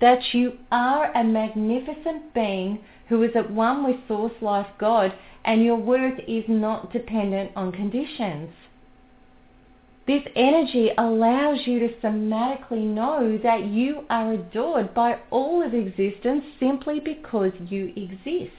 that 0.00 0.34
you 0.34 0.58
are 0.70 1.12
a 1.12 1.24
magnificent 1.24 2.34
being 2.34 2.80
who 3.08 3.22
is 3.22 3.30
at 3.36 3.50
one 3.50 3.84
with 3.84 3.96
Source 4.08 4.32
Life 4.40 4.66
God 4.78 5.14
and 5.44 5.62
your 5.62 5.76
worth 5.76 6.18
is 6.26 6.44
not 6.48 6.92
dependent 6.92 7.52
on 7.54 7.70
conditions. 7.70 8.50
This 10.06 10.22
energy 10.36 10.90
allows 10.98 11.66
you 11.66 11.78
to 11.80 11.88
somatically 12.02 12.82
know 12.82 13.38
that 13.38 13.66
you 13.66 14.04
are 14.10 14.32
adored 14.32 14.92
by 14.92 15.18
all 15.30 15.62
of 15.62 15.72
existence 15.72 16.44
simply 16.60 17.00
because 17.00 17.52
you 17.68 17.92
exist. 17.96 18.52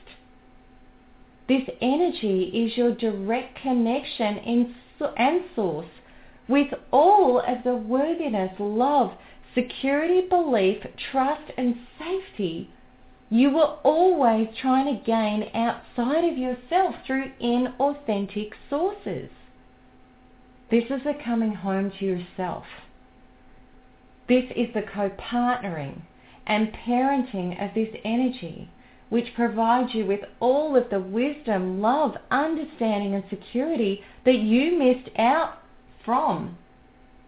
This 1.48 1.70
energy 1.82 2.46
is 2.46 2.76
your 2.76 2.92
direct 2.92 3.60
connection 3.62 4.38
in, 4.38 4.76
and 5.18 5.44
source 5.56 5.86
with 6.48 6.74
all 6.92 7.40
of 7.40 7.64
the 7.64 7.76
worthiness, 7.76 8.60
love, 8.60 9.12
security, 9.54 10.22
belief, 10.22 10.84
trust 11.12 11.52
and 11.58 11.76
safety 12.00 12.70
you 13.30 13.50
were 13.50 13.78
always 13.84 14.48
trying 14.62 14.86
to 14.86 15.04
gain 15.04 15.50
outside 15.56 16.24
of 16.24 16.38
yourself 16.38 16.96
through 17.06 17.32
inauthentic 17.42 18.52
sources. 18.70 19.30
This 20.70 20.86
is 20.86 21.04
the 21.04 21.14
coming 21.24 21.54
home 21.54 21.92
to 22.00 22.06
yourself. 22.06 22.66
This 24.28 24.46
is 24.56 24.74
the 24.74 24.82
co-partnering 24.82 26.02
and 26.48 26.74
parenting 26.74 27.64
of 27.64 27.76
this 27.76 27.90
energy 28.04 28.70
which 29.10 29.36
provides 29.36 29.94
you 29.94 30.06
with 30.06 30.22
all 30.40 30.76
of 30.76 30.90
the 30.90 31.00
wisdom, 31.00 31.80
love, 31.80 32.16
understanding 32.32 33.14
and 33.14 33.24
security 33.30 34.04
that 34.26 34.40
you 34.40 34.78
missed 34.78 35.10
out 35.18 35.60
from 36.04 36.58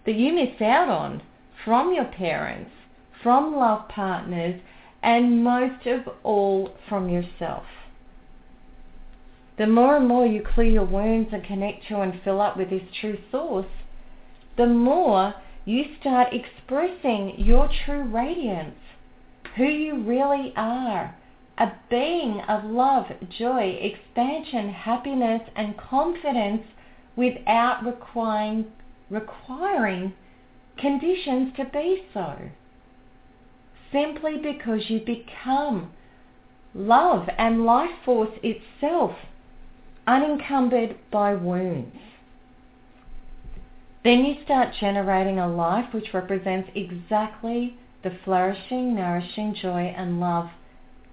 that 0.05 0.15
you 0.15 0.33
miss 0.33 0.59
out 0.61 0.89
on 0.89 1.21
from 1.63 1.93
your 1.93 2.05
parents, 2.05 2.71
from 3.21 3.55
love 3.55 3.87
partners, 3.89 4.59
and 5.03 5.43
most 5.43 5.85
of 5.85 6.01
all 6.23 6.73
from 6.87 7.09
yourself. 7.09 7.65
The 9.57 9.65
more 9.67 9.97
and 9.97 10.07
more 10.07 10.25
you 10.25 10.43
clear 10.43 10.69
your 10.69 10.85
wounds 10.85 11.29
and 11.33 11.43
connect 11.43 11.87
to 11.87 12.01
and 12.01 12.21
fill 12.23 12.39
up 12.41 12.57
with 12.57 12.69
this 12.69 12.83
true 13.01 13.17
source, 13.31 13.65
the 14.55 14.67
more 14.67 15.33
you 15.65 15.83
start 15.99 16.31
expressing 16.31 17.33
your 17.39 17.67
true 17.85 18.03
radiance, 18.03 18.77
who 19.55 19.65
you 19.65 20.03
really 20.03 20.53
are, 20.55 21.15
a 21.57 21.71
being 21.89 22.39
of 22.41 22.65
love, 22.65 23.07
joy, 23.29 23.79
expansion, 23.81 24.69
happiness, 24.69 25.41
and 25.55 25.75
confidence 25.75 26.63
without 27.15 27.83
requiring, 27.83 28.71
requiring 29.09 30.13
conditions 30.77 31.51
to 31.55 31.65
be 31.65 32.05
so. 32.13 32.37
Simply 33.91 34.37
because 34.37 34.89
you 34.89 34.99
become 34.99 35.91
love 36.75 37.27
and 37.39 37.65
life 37.65 37.89
force 38.05 38.37
itself, 38.43 39.15
unencumbered 40.07 40.97
by 41.11 41.35
wounds. 41.35 41.95
Then 44.03 44.23
you 44.23 44.35
start 44.45 44.73
generating 44.79 45.37
a 45.37 45.47
life 45.47 45.93
which 45.93 46.13
represents 46.13 46.69
exactly 46.73 47.77
the 48.03 48.17
flourishing, 48.23 48.95
nourishing 48.95 49.53
joy 49.53 49.93
and 49.97 50.19
love 50.19 50.49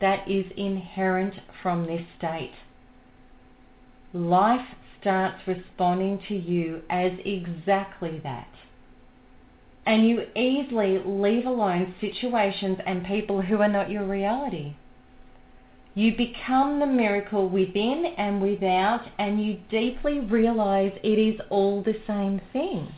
that 0.01 0.31
is 0.31 0.47
inherent 0.57 1.35
from 1.63 1.87
this 1.87 2.03
state. 2.17 2.53
Life 4.13 4.67
starts 5.01 5.41
responding 5.47 6.21
to 6.29 6.35
you 6.35 6.83
as 6.89 7.13
exactly 7.25 8.21
that. 8.23 8.49
And 9.87 10.09
you 10.09 10.23
easily 10.37 11.03
leave 11.05 11.47
alone 11.47 11.95
situations 12.01 12.79
and 12.87 13.05
people 13.05 13.43
who 13.43 13.61
are 13.61 13.69
not 13.69 13.91
your 13.91 14.05
reality. 14.05 14.77
You 15.95 16.17
become 16.17 16.81
the 16.81 16.87
miracle 16.87 17.49
within 17.49 18.07
and 18.19 18.43
without, 18.43 19.03
and 19.19 19.45
you 19.45 19.59
deeply 19.71 20.19
realize 20.19 20.93
it 21.03 21.19
is 21.19 21.41
all 21.51 21.83
the 21.83 21.95
same 22.07 22.41
thing. 22.53 22.93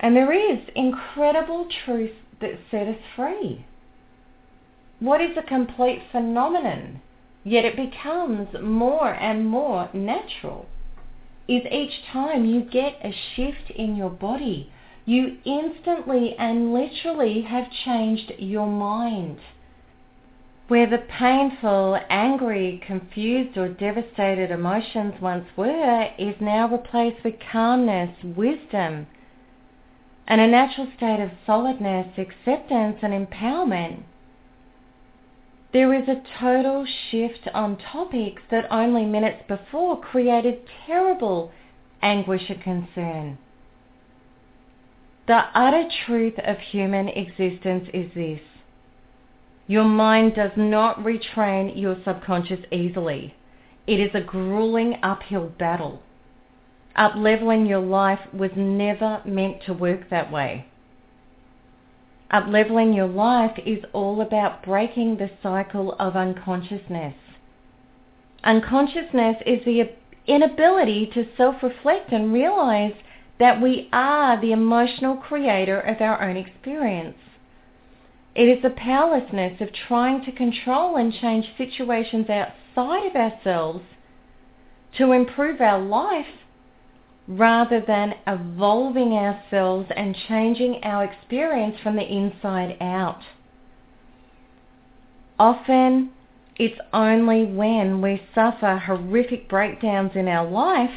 And 0.00 0.14
there 0.14 0.32
is 0.32 0.58
incredible 0.76 1.66
truth 1.84 2.12
that 2.40 2.58
set 2.70 2.86
us 2.86 3.00
free. 3.16 3.64
What 5.00 5.20
is 5.20 5.36
a 5.36 5.42
complete 5.42 6.02
phenomenon, 6.12 7.00
yet 7.42 7.64
it 7.64 7.76
becomes 7.76 8.48
more 8.62 9.14
and 9.14 9.46
more 9.46 9.88
natural, 9.94 10.66
is 11.48 11.62
each 11.72 12.02
time 12.12 12.44
you 12.44 12.60
get 12.60 13.00
a 13.02 13.14
shift 13.34 13.70
in 13.74 13.96
your 13.96 14.10
body, 14.10 14.70
you 15.08 15.38
instantly 15.46 16.36
and 16.38 16.74
literally 16.74 17.40
have 17.40 17.64
changed 17.84 18.30
your 18.38 18.66
mind. 18.66 19.38
Where 20.68 20.86
the 20.86 20.98
painful, 20.98 21.98
angry, 22.10 22.82
confused 22.86 23.56
or 23.56 23.70
devastated 23.70 24.50
emotions 24.50 25.14
once 25.18 25.46
were 25.56 26.10
is 26.18 26.34
now 26.40 26.68
replaced 26.68 27.24
with 27.24 27.36
calmness, 27.50 28.14
wisdom, 28.22 29.06
and 30.26 30.42
a 30.42 30.46
natural 30.46 30.88
state 30.98 31.20
of 31.22 31.30
solidness, 31.46 32.18
acceptance 32.18 32.98
and 33.00 33.26
empowerment. 33.26 34.02
There 35.72 35.94
is 35.94 36.06
a 36.06 36.22
total 36.38 36.84
shift 37.10 37.48
on 37.54 37.78
topics 37.78 38.42
that 38.50 38.70
only 38.70 39.06
minutes 39.06 39.42
before 39.48 39.98
created 39.98 40.68
terrible 40.86 41.50
anguish 42.02 42.50
and 42.50 42.62
concern. 42.62 43.38
The 45.28 45.44
utter 45.54 45.86
truth 46.06 46.38
of 46.38 46.56
human 46.58 47.08
existence 47.08 47.90
is 47.92 48.10
this. 48.14 48.40
Your 49.66 49.84
mind 49.84 50.34
does 50.34 50.52
not 50.56 51.04
retrain 51.04 51.78
your 51.78 51.96
subconscious 52.02 52.60
easily. 52.72 53.34
It 53.86 54.00
is 54.00 54.10
a 54.14 54.22
grueling 54.22 54.96
uphill 55.02 55.52
battle. 55.58 56.00
Up-leveling 56.96 57.66
your 57.66 57.80
life 57.80 58.20
was 58.32 58.52
never 58.56 59.20
meant 59.26 59.62
to 59.66 59.74
work 59.74 60.08
that 60.08 60.32
way. 60.32 60.66
Up-leveling 62.30 62.94
your 62.94 63.06
life 63.06 63.58
is 63.66 63.84
all 63.92 64.22
about 64.22 64.62
breaking 64.62 65.18
the 65.18 65.30
cycle 65.42 65.94
of 65.98 66.16
unconsciousness. 66.16 67.14
Unconsciousness 68.44 69.36
is 69.44 69.62
the 69.66 69.90
inability 70.26 71.10
to 71.12 71.28
self-reflect 71.36 72.12
and 72.12 72.32
realize 72.32 72.94
that 73.38 73.60
we 73.60 73.88
are 73.92 74.40
the 74.40 74.52
emotional 74.52 75.16
creator 75.16 75.80
of 75.80 76.00
our 76.00 76.22
own 76.22 76.36
experience. 76.36 77.16
It 78.34 78.48
is 78.48 78.62
the 78.62 78.70
powerlessness 78.70 79.60
of 79.60 79.68
trying 79.72 80.24
to 80.24 80.32
control 80.32 80.96
and 80.96 81.12
change 81.12 81.46
situations 81.56 82.26
outside 82.28 83.06
of 83.06 83.16
ourselves 83.16 83.84
to 84.96 85.12
improve 85.12 85.60
our 85.60 85.80
life 85.80 86.26
rather 87.26 87.80
than 87.80 88.14
evolving 88.26 89.12
ourselves 89.12 89.88
and 89.94 90.16
changing 90.28 90.80
our 90.82 91.04
experience 91.04 91.76
from 91.82 91.96
the 91.96 92.06
inside 92.06 92.76
out. 92.80 93.22
Often, 95.38 96.10
it's 96.56 96.80
only 96.92 97.44
when 97.44 98.00
we 98.00 98.20
suffer 98.34 98.76
horrific 98.76 99.48
breakdowns 99.48 100.12
in 100.14 100.26
our 100.26 100.48
life 100.48 100.90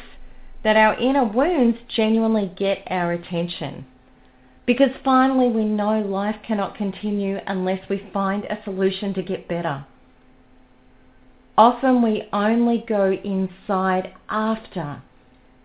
that 0.64 0.76
our 0.76 0.94
inner 0.98 1.24
wounds 1.24 1.78
genuinely 1.88 2.52
get 2.56 2.82
our 2.88 3.12
attention. 3.12 3.86
Because 4.64 4.90
finally 5.04 5.48
we 5.48 5.64
know 5.64 6.00
life 6.00 6.36
cannot 6.46 6.76
continue 6.76 7.38
unless 7.46 7.88
we 7.88 8.08
find 8.12 8.44
a 8.44 8.62
solution 8.64 9.12
to 9.14 9.22
get 9.22 9.48
better. 9.48 9.84
Often 11.58 12.02
we 12.02 12.28
only 12.32 12.84
go 12.88 13.12
inside 13.12 14.14
after 14.28 15.02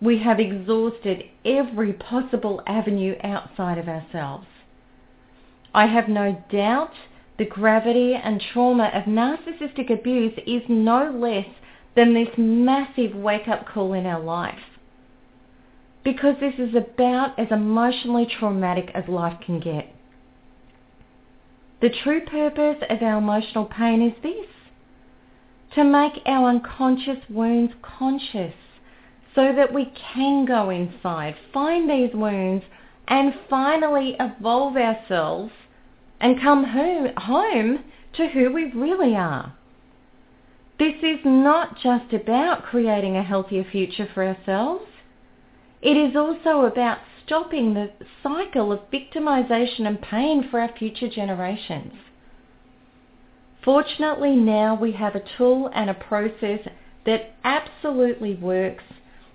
we 0.02 0.20
have 0.20 0.40
exhausted 0.40 1.24
every 1.46 1.94
possible 1.94 2.62
avenue 2.68 3.16
outside 3.24 3.78
of 3.78 3.88
ourselves. 3.88 4.48
I 5.74 5.86
have 5.88 6.08
no 6.08 6.44
doubt 6.52 6.92
the 7.38 7.46
gravity 7.46 8.14
and 8.16 8.42
trauma 8.42 8.92
of 8.94 9.04
narcissistic 9.04 9.92
abuse 9.92 10.34
is 10.46 10.64
no 10.68 11.12
less 11.12 11.48
than 11.96 12.14
this 12.14 12.30
massive 12.38 13.16
wake-up 13.16 13.68
call 13.68 13.94
in 13.94 14.06
our 14.06 14.20
life. 14.20 14.77
Because 16.08 16.36
this 16.40 16.54
is 16.58 16.74
about 16.74 17.38
as 17.38 17.50
emotionally 17.52 18.26
traumatic 18.26 18.92
as 18.96 19.10
life 19.10 19.42
can 19.46 19.60
get. 19.60 19.94
The 21.82 21.90
true 21.90 22.22
purpose 22.22 22.78
of 22.90 23.02
our 23.02 23.18
emotional 23.18 23.66
pain 23.66 24.02
is 24.02 24.14
this, 24.24 24.48
to 25.76 25.84
make 25.84 26.22
our 26.26 26.48
unconscious 26.48 27.18
wounds 27.30 27.74
conscious 27.82 28.54
so 29.36 29.52
that 29.54 29.74
we 29.74 29.92
can 30.14 30.46
go 30.46 30.70
inside, 30.70 31.36
find 31.54 31.90
these 31.90 32.14
wounds, 32.14 32.64
and 33.10 33.34
finally 33.50 34.16
evolve 34.18 34.78
ourselves 34.78 35.52
and 36.22 36.40
come 36.40 36.64
home, 36.64 37.10
home 37.18 37.84
to 38.14 38.30
who 38.30 38.54
we 38.54 38.72
really 38.72 39.14
are. 39.14 39.54
This 40.80 40.96
is 41.04 41.20
not 41.26 41.78
just 41.78 42.14
about 42.14 42.64
creating 42.64 43.18
a 43.18 43.24
healthier 43.24 43.66
future 43.70 44.08
for 44.14 44.26
ourselves. 44.26 44.86
It 45.88 45.96
is 45.96 46.18
also 46.18 46.66
about 46.66 46.98
stopping 47.24 47.74
the 47.74 47.90
cycle 48.22 48.74
of 48.74 48.92
victimization 48.92 49.88
and 49.88 50.02
pain 50.02 50.50
for 50.52 50.60
our 50.60 50.68
future 50.78 51.08
generations. 51.08 51.94
Fortunately 53.64 54.36
now 54.36 54.76
we 54.76 54.92
have 54.92 55.16
a 55.16 55.24
tool 55.38 55.72
and 55.74 55.90
a 55.90 55.94
process 55.94 56.60
that 57.06 57.36
absolutely 57.46 58.36
works 58.36 58.84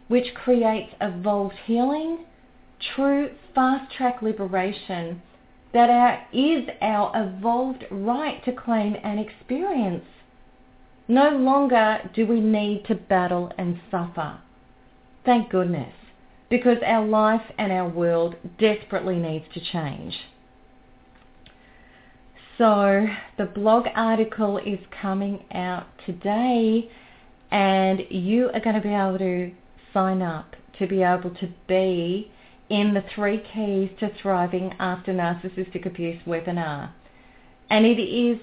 which 0.08 0.34
creates 0.34 0.92
evolved 1.00 1.54
healing, 1.64 2.26
true 2.94 3.30
fast-track 3.54 4.20
liberation 4.20 5.22
that 5.72 5.88
our, 5.88 6.22
is 6.34 6.68
our 6.82 7.12
evolved 7.14 7.86
right 7.90 8.44
to 8.44 8.52
claim 8.52 8.94
and 9.02 9.18
experience. 9.18 10.04
No 11.08 11.30
longer 11.30 12.10
do 12.12 12.26
we 12.26 12.40
need 12.40 12.84
to 12.88 12.94
battle 12.94 13.50
and 13.56 13.80
suffer. 13.90 14.38
Thank 15.24 15.48
goodness, 15.48 15.94
because 16.52 16.76
our 16.84 17.06
life 17.06 17.40
and 17.56 17.72
our 17.72 17.88
world 17.88 18.34
desperately 18.58 19.16
needs 19.16 19.46
to 19.54 19.60
change. 19.72 20.14
So 22.58 23.06
the 23.38 23.46
blog 23.46 23.86
article 23.94 24.58
is 24.58 24.78
coming 25.00 25.46
out 25.54 25.86
today 26.04 26.90
and 27.50 28.00
you 28.10 28.50
are 28.52 28.60
going 28.60 28.76
to 28.76 28.82
be 28.82 28.92
able 28.92 29.16
to 29.16 29.50
sign 29.94 30.20
up 30.20 30.54
to 30.78 30.86
be 30.86 31.02
able 31.02 31.30
to 31.30 31.48
be 31.66 32.30
in 32.68 32.92
the 32.92 33.02
three 33.14 33.42
keys 33.54 33.88
to 34.00 34.10
thriving 34.20 34.74
after 34.78 35.14
narcissistic 35.14 35.86
abuse 35.86 36.20
webinar. 36.26 36.92
And 37.70 37.86
it 37.86 37.98
is 37.98 38.38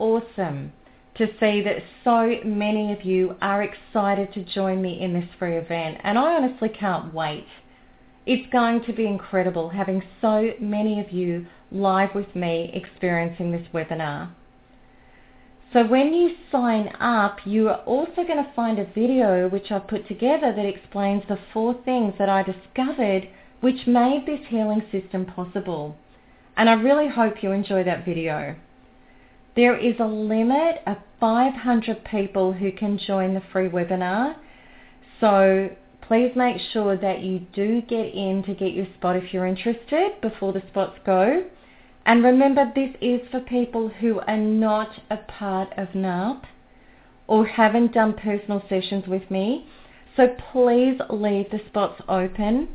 awesome 0.00 0.72
to 1.16 1.26
see 1.38 1.62
that 1.62 1.82
so 2.04 2.36
many 2.44 2.92
of 2.92 3.02
you 3.02 3.36
are 3.42 3.62
excited 3.62 4.32
to 4.32 4.44
join 4.44 4.80
me 4.80 5.00
in 5.00 5.12
this 5.12 5.28
free 5.38 5.56
event 5.56 5.98
and 6.02 6.18
I 6.18 6.34
honestly 6.34 6.68
can't 6.68 7.12
wait. 7.12 7.46
It's 8.24 8.50
going 8.52 8.84
to 8.84 8.92
be 8.92 9.06
incredible 9.06 9.68
having 9.68 10.02
so 10.20 10.52
many 10.60 11.00
of 11.00 11.10
you 11.10 11.46
live 11.70 12.14
with 12.14 12.34
me 12.34 12.70
experiencing 12.74 13.52
this 13.52 13.66
webinar. 13.74 14.30
So 15.72 15.86
when 15.86 16.12
you 16.12 16.36
sign 16.50 16.88
up, 17.00 17.38
you 17.46 17.68
are 17.70 17.80
also 17.84 18.24
going 18.26 18.44
to 18.44 18.52
find 18.54 18.78
a 18.78 18.84
video 18.92 19.48
which 19.48 19.70
I've 19.70 19.88
put 19.88 20.06
together 20.06 20.52
that 20.54 20.66
explains 20.66 21.22
the 21.28 21.38
four 21.52 21.74
things 21.84 22.14
that 22.18 22.28
I 22.28 22.42
discovered 22.42 23.28
which 23.60 23.86
made 23.86 24.24
this 24.26 24.46
healing 24.48 24.82
system 24.92 25.24
possible. 25.24 25.96
And 26.56 26.68
I 26.68 26.74
really 26.74 27.08
hope 27.08 27.42
you 27.42 27.52
enjoy 27.52 27.84
that 27.84 28.04
video. 28.04 28.56
There 29.54 29.76
is 29.76 29.94
a 30.00 30.06
limit 30.06 30.76
of 30.86 30.96
500 31.20 32.04
people 32.04 32.54
who 32.54 32.72
can 32.72 32.98
join 32.98 33.34
the 33.34 33.42
free 33.52 33.68
webinar. 33.68 34.36
So 35.20 35.68
please 36.00 36.32
make 36.34 36.56
sure 36.72 36.96
that 36.96 37.20
you 37.20 37.40
do 37.52 37.82
get 37.82 38.14
in 38.14 38.42
to 38.46 38.54
get 38.54 38.72
your 38.72 38.86
spot 38.96 39.16
if 39.16 39.32
you're 39.32 39.46
interested 39.46 40.20
before 40.22 40.54
the 40.54 40.62
spots 40.70 40.98
go. 41.04 41.44
And 42.06 42.24
remember, 42.24 42.72
this 42.74 42.96
is 43.00 43.20
for 43.30 43.40
people 43.40 43.88
who 43.88 44.20
are 44.20 44.38
not 44.38 44.90
a 45.10 45.18
part 45.18 45.68
of 45.76 45.88
NARP 45.88 46.42
or 47.26 47.46
haven't 47.46 47.92
done 47.92 48.14
personal 48.14 48.62
sessions 48.68 49.06
with 49.06 49.30
me. 49.30 49.68
So 50.16 50.34
please 50.50 50.98
leave 51.10 51.50
the 51.50 51.60
spots 51.68 52.02
open 52.08 52.68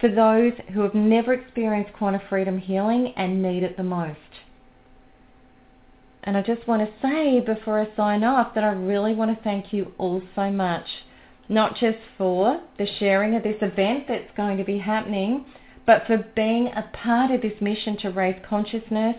for 0.00 0.08
those 0.08 0.52
who 0.72 0.80
have 0.80 0.94
never 0.94 1.32
experienced 1.32 1.92
quanta 1.92 2.20
freedom 2.28 2.58
healing 2.58 3.14
and 3.16 3.42
need 3.42 3.62
it 3.62 3.76
the 3.76 3.82
most. 3.82 4.18
And 6.28 6.36
I 6.36 6.42
just 6.42 6.68
want 6.68 6.82
to 6.82 6.92
say 7.00 7.40
before 7.40 7.80
I 7.80 7.96
sign 7.96 8.22
off 8.22 8.54
that 8.54 8.62
I 8.62 8.72
really 8.72 9.14
want 9.14 9.34
to 9.34 9.42
thank 9.42 9.72
you 9.72 9.94
all 9.96 10.20
so 10.36 10.50
much, 10.50 10.84
not 11.48 11.74
just 11.74 11.96
for 12.18 12.60
the 12.76 12.86
sharing 12.98 13.34
of 13.34 13.42
this 13.42 13.56
event 13.62 14.04
that's 14.08 14.36
going 14.36 14.58
to 14.58 14.64
be 14.64 14.76
happening, 14.76 15.46
but 15.86 16.06
for 16.06 16.18
being 16.36 16.66
a 16.66 16.90
part 16.92 17.30
of 17.30 17.40
this 17.40 17.58
mission 17.62 17.96
to 18.00 18.10
raise 18.10 18.36
consciousness 18.46 19.16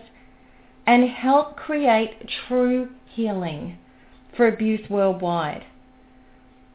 and 0.86 1.10
help 1.10 1.56
create 1.56 2.28
true 2.46 2.90
healing 3.12 3.76
for 4.36 4.46
abuse 4.46 4.88
worldwide. 4.88 5.64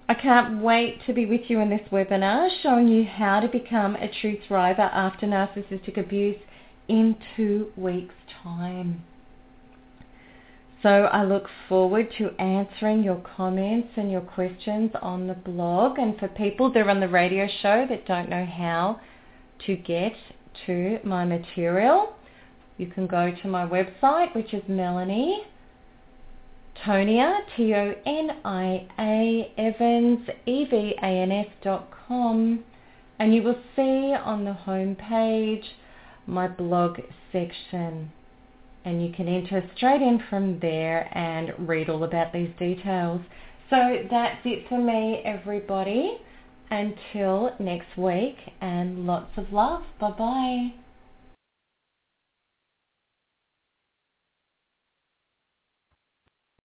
I 0.10 0.16
can't 0.16 0.62
wait 0.62 1.00
to 1.06 1.14
be 1.14 1.26
with 1.26 1.50
you 1.50 1.62
in 1.62 1.70
this 1.70 1.88
webinar 1.94 2.50
showing 2.62 2.90
you 2.90 3.06
how 3.06 3.40
to 3.40 3.48
become 3.48 3.96
a 3.96 4.10
true 4.10 4.38
thriver 4.50 4.80
after 4.80 5.28
narcissistic 5.28 5.98
abuse 5.98 6.42
in 6.90 7.16
two 7.38 7.72
weeks' 7.78 8.14
time. 8.44 9.02
So 10.84 10.90
I 10.90 11.24
look 11.24 11.48
forward 11.68 12.14
to 12.18 12.30
answering 12.40 13.04
your 13.04 13.24
comments 13.36 13.90
and 13.96 14.12
your 14.12 14.22
questions 14.22 14.92
on 15.02 15.28
the 15.28 15.34
blog. 15.34 15.98
And 15.98 16.18
for 16.20 16.28
people 16.28 16.72
that 16.74 16.86
are 16.86 16.90
on 16.90 17.00
the 17.00 17.08
radio 17.08 17.48
show 17.62 17.86
that 17.90 18.06
don't 18.06 18.30
know 18.30 18.46
how 18.46 19.00
to 19.66 19.76
get 19.76 20.14
to 20.66 21.00
my 21.04 21.26
material, 21.26 22.14
you 22.78 22.88
can 22.88 23.08
go 23.08 23.34
to 23.42 23.48
my 23.48 23.66
website, 23.66 24.36
which 24.36 24.54
is 24.54 24.62
Melanie 24.68 25.44
Tonia, 26.84 27.40
T-O-N-I-A, 27.56 29.54
Evans, 29.58 30.30
E-V-A-N-S 30.46 31.48
dot 31.64 31.90
com, 32.08 32.64
and 33.18 33.34
you 33.34 33.42
will 33.42 33.60
see 33.76 34.14
on 34.14 34.44
the 34.44 34.54
home 34.54 34.96
page 34.96 35.64
my 36.28 36.48
blog 36.48 37.00
section. 37.32 38.12
And 38.86 39.04
you 39.06 39.12
can 39.12 39.28
enter 39.28 39.68
straight 39.76 40.02
in 40.02 40.22
from 40.30 40.60
there 40.60 41.10
and 41.18 41.68
read 41.68 41.90
all 41.90 42.04
about 42.04 42.32
these 42.32 42.52
details. 42.60 43.20
So 43.70 44.04
that's 44.10 44.40
it 44.46 44.70
for 44.70 44.78
me, 44.78 45.22
everybody. 45.26 46.18
Until 46.70 47.52
next 47.60 47.98
week, 47.98 48.38
and 48.62 49.06
lots 49.06 49.32
of 49.38 49.52
love. 49.52 49.84
Bye-bye. 50.00 50.85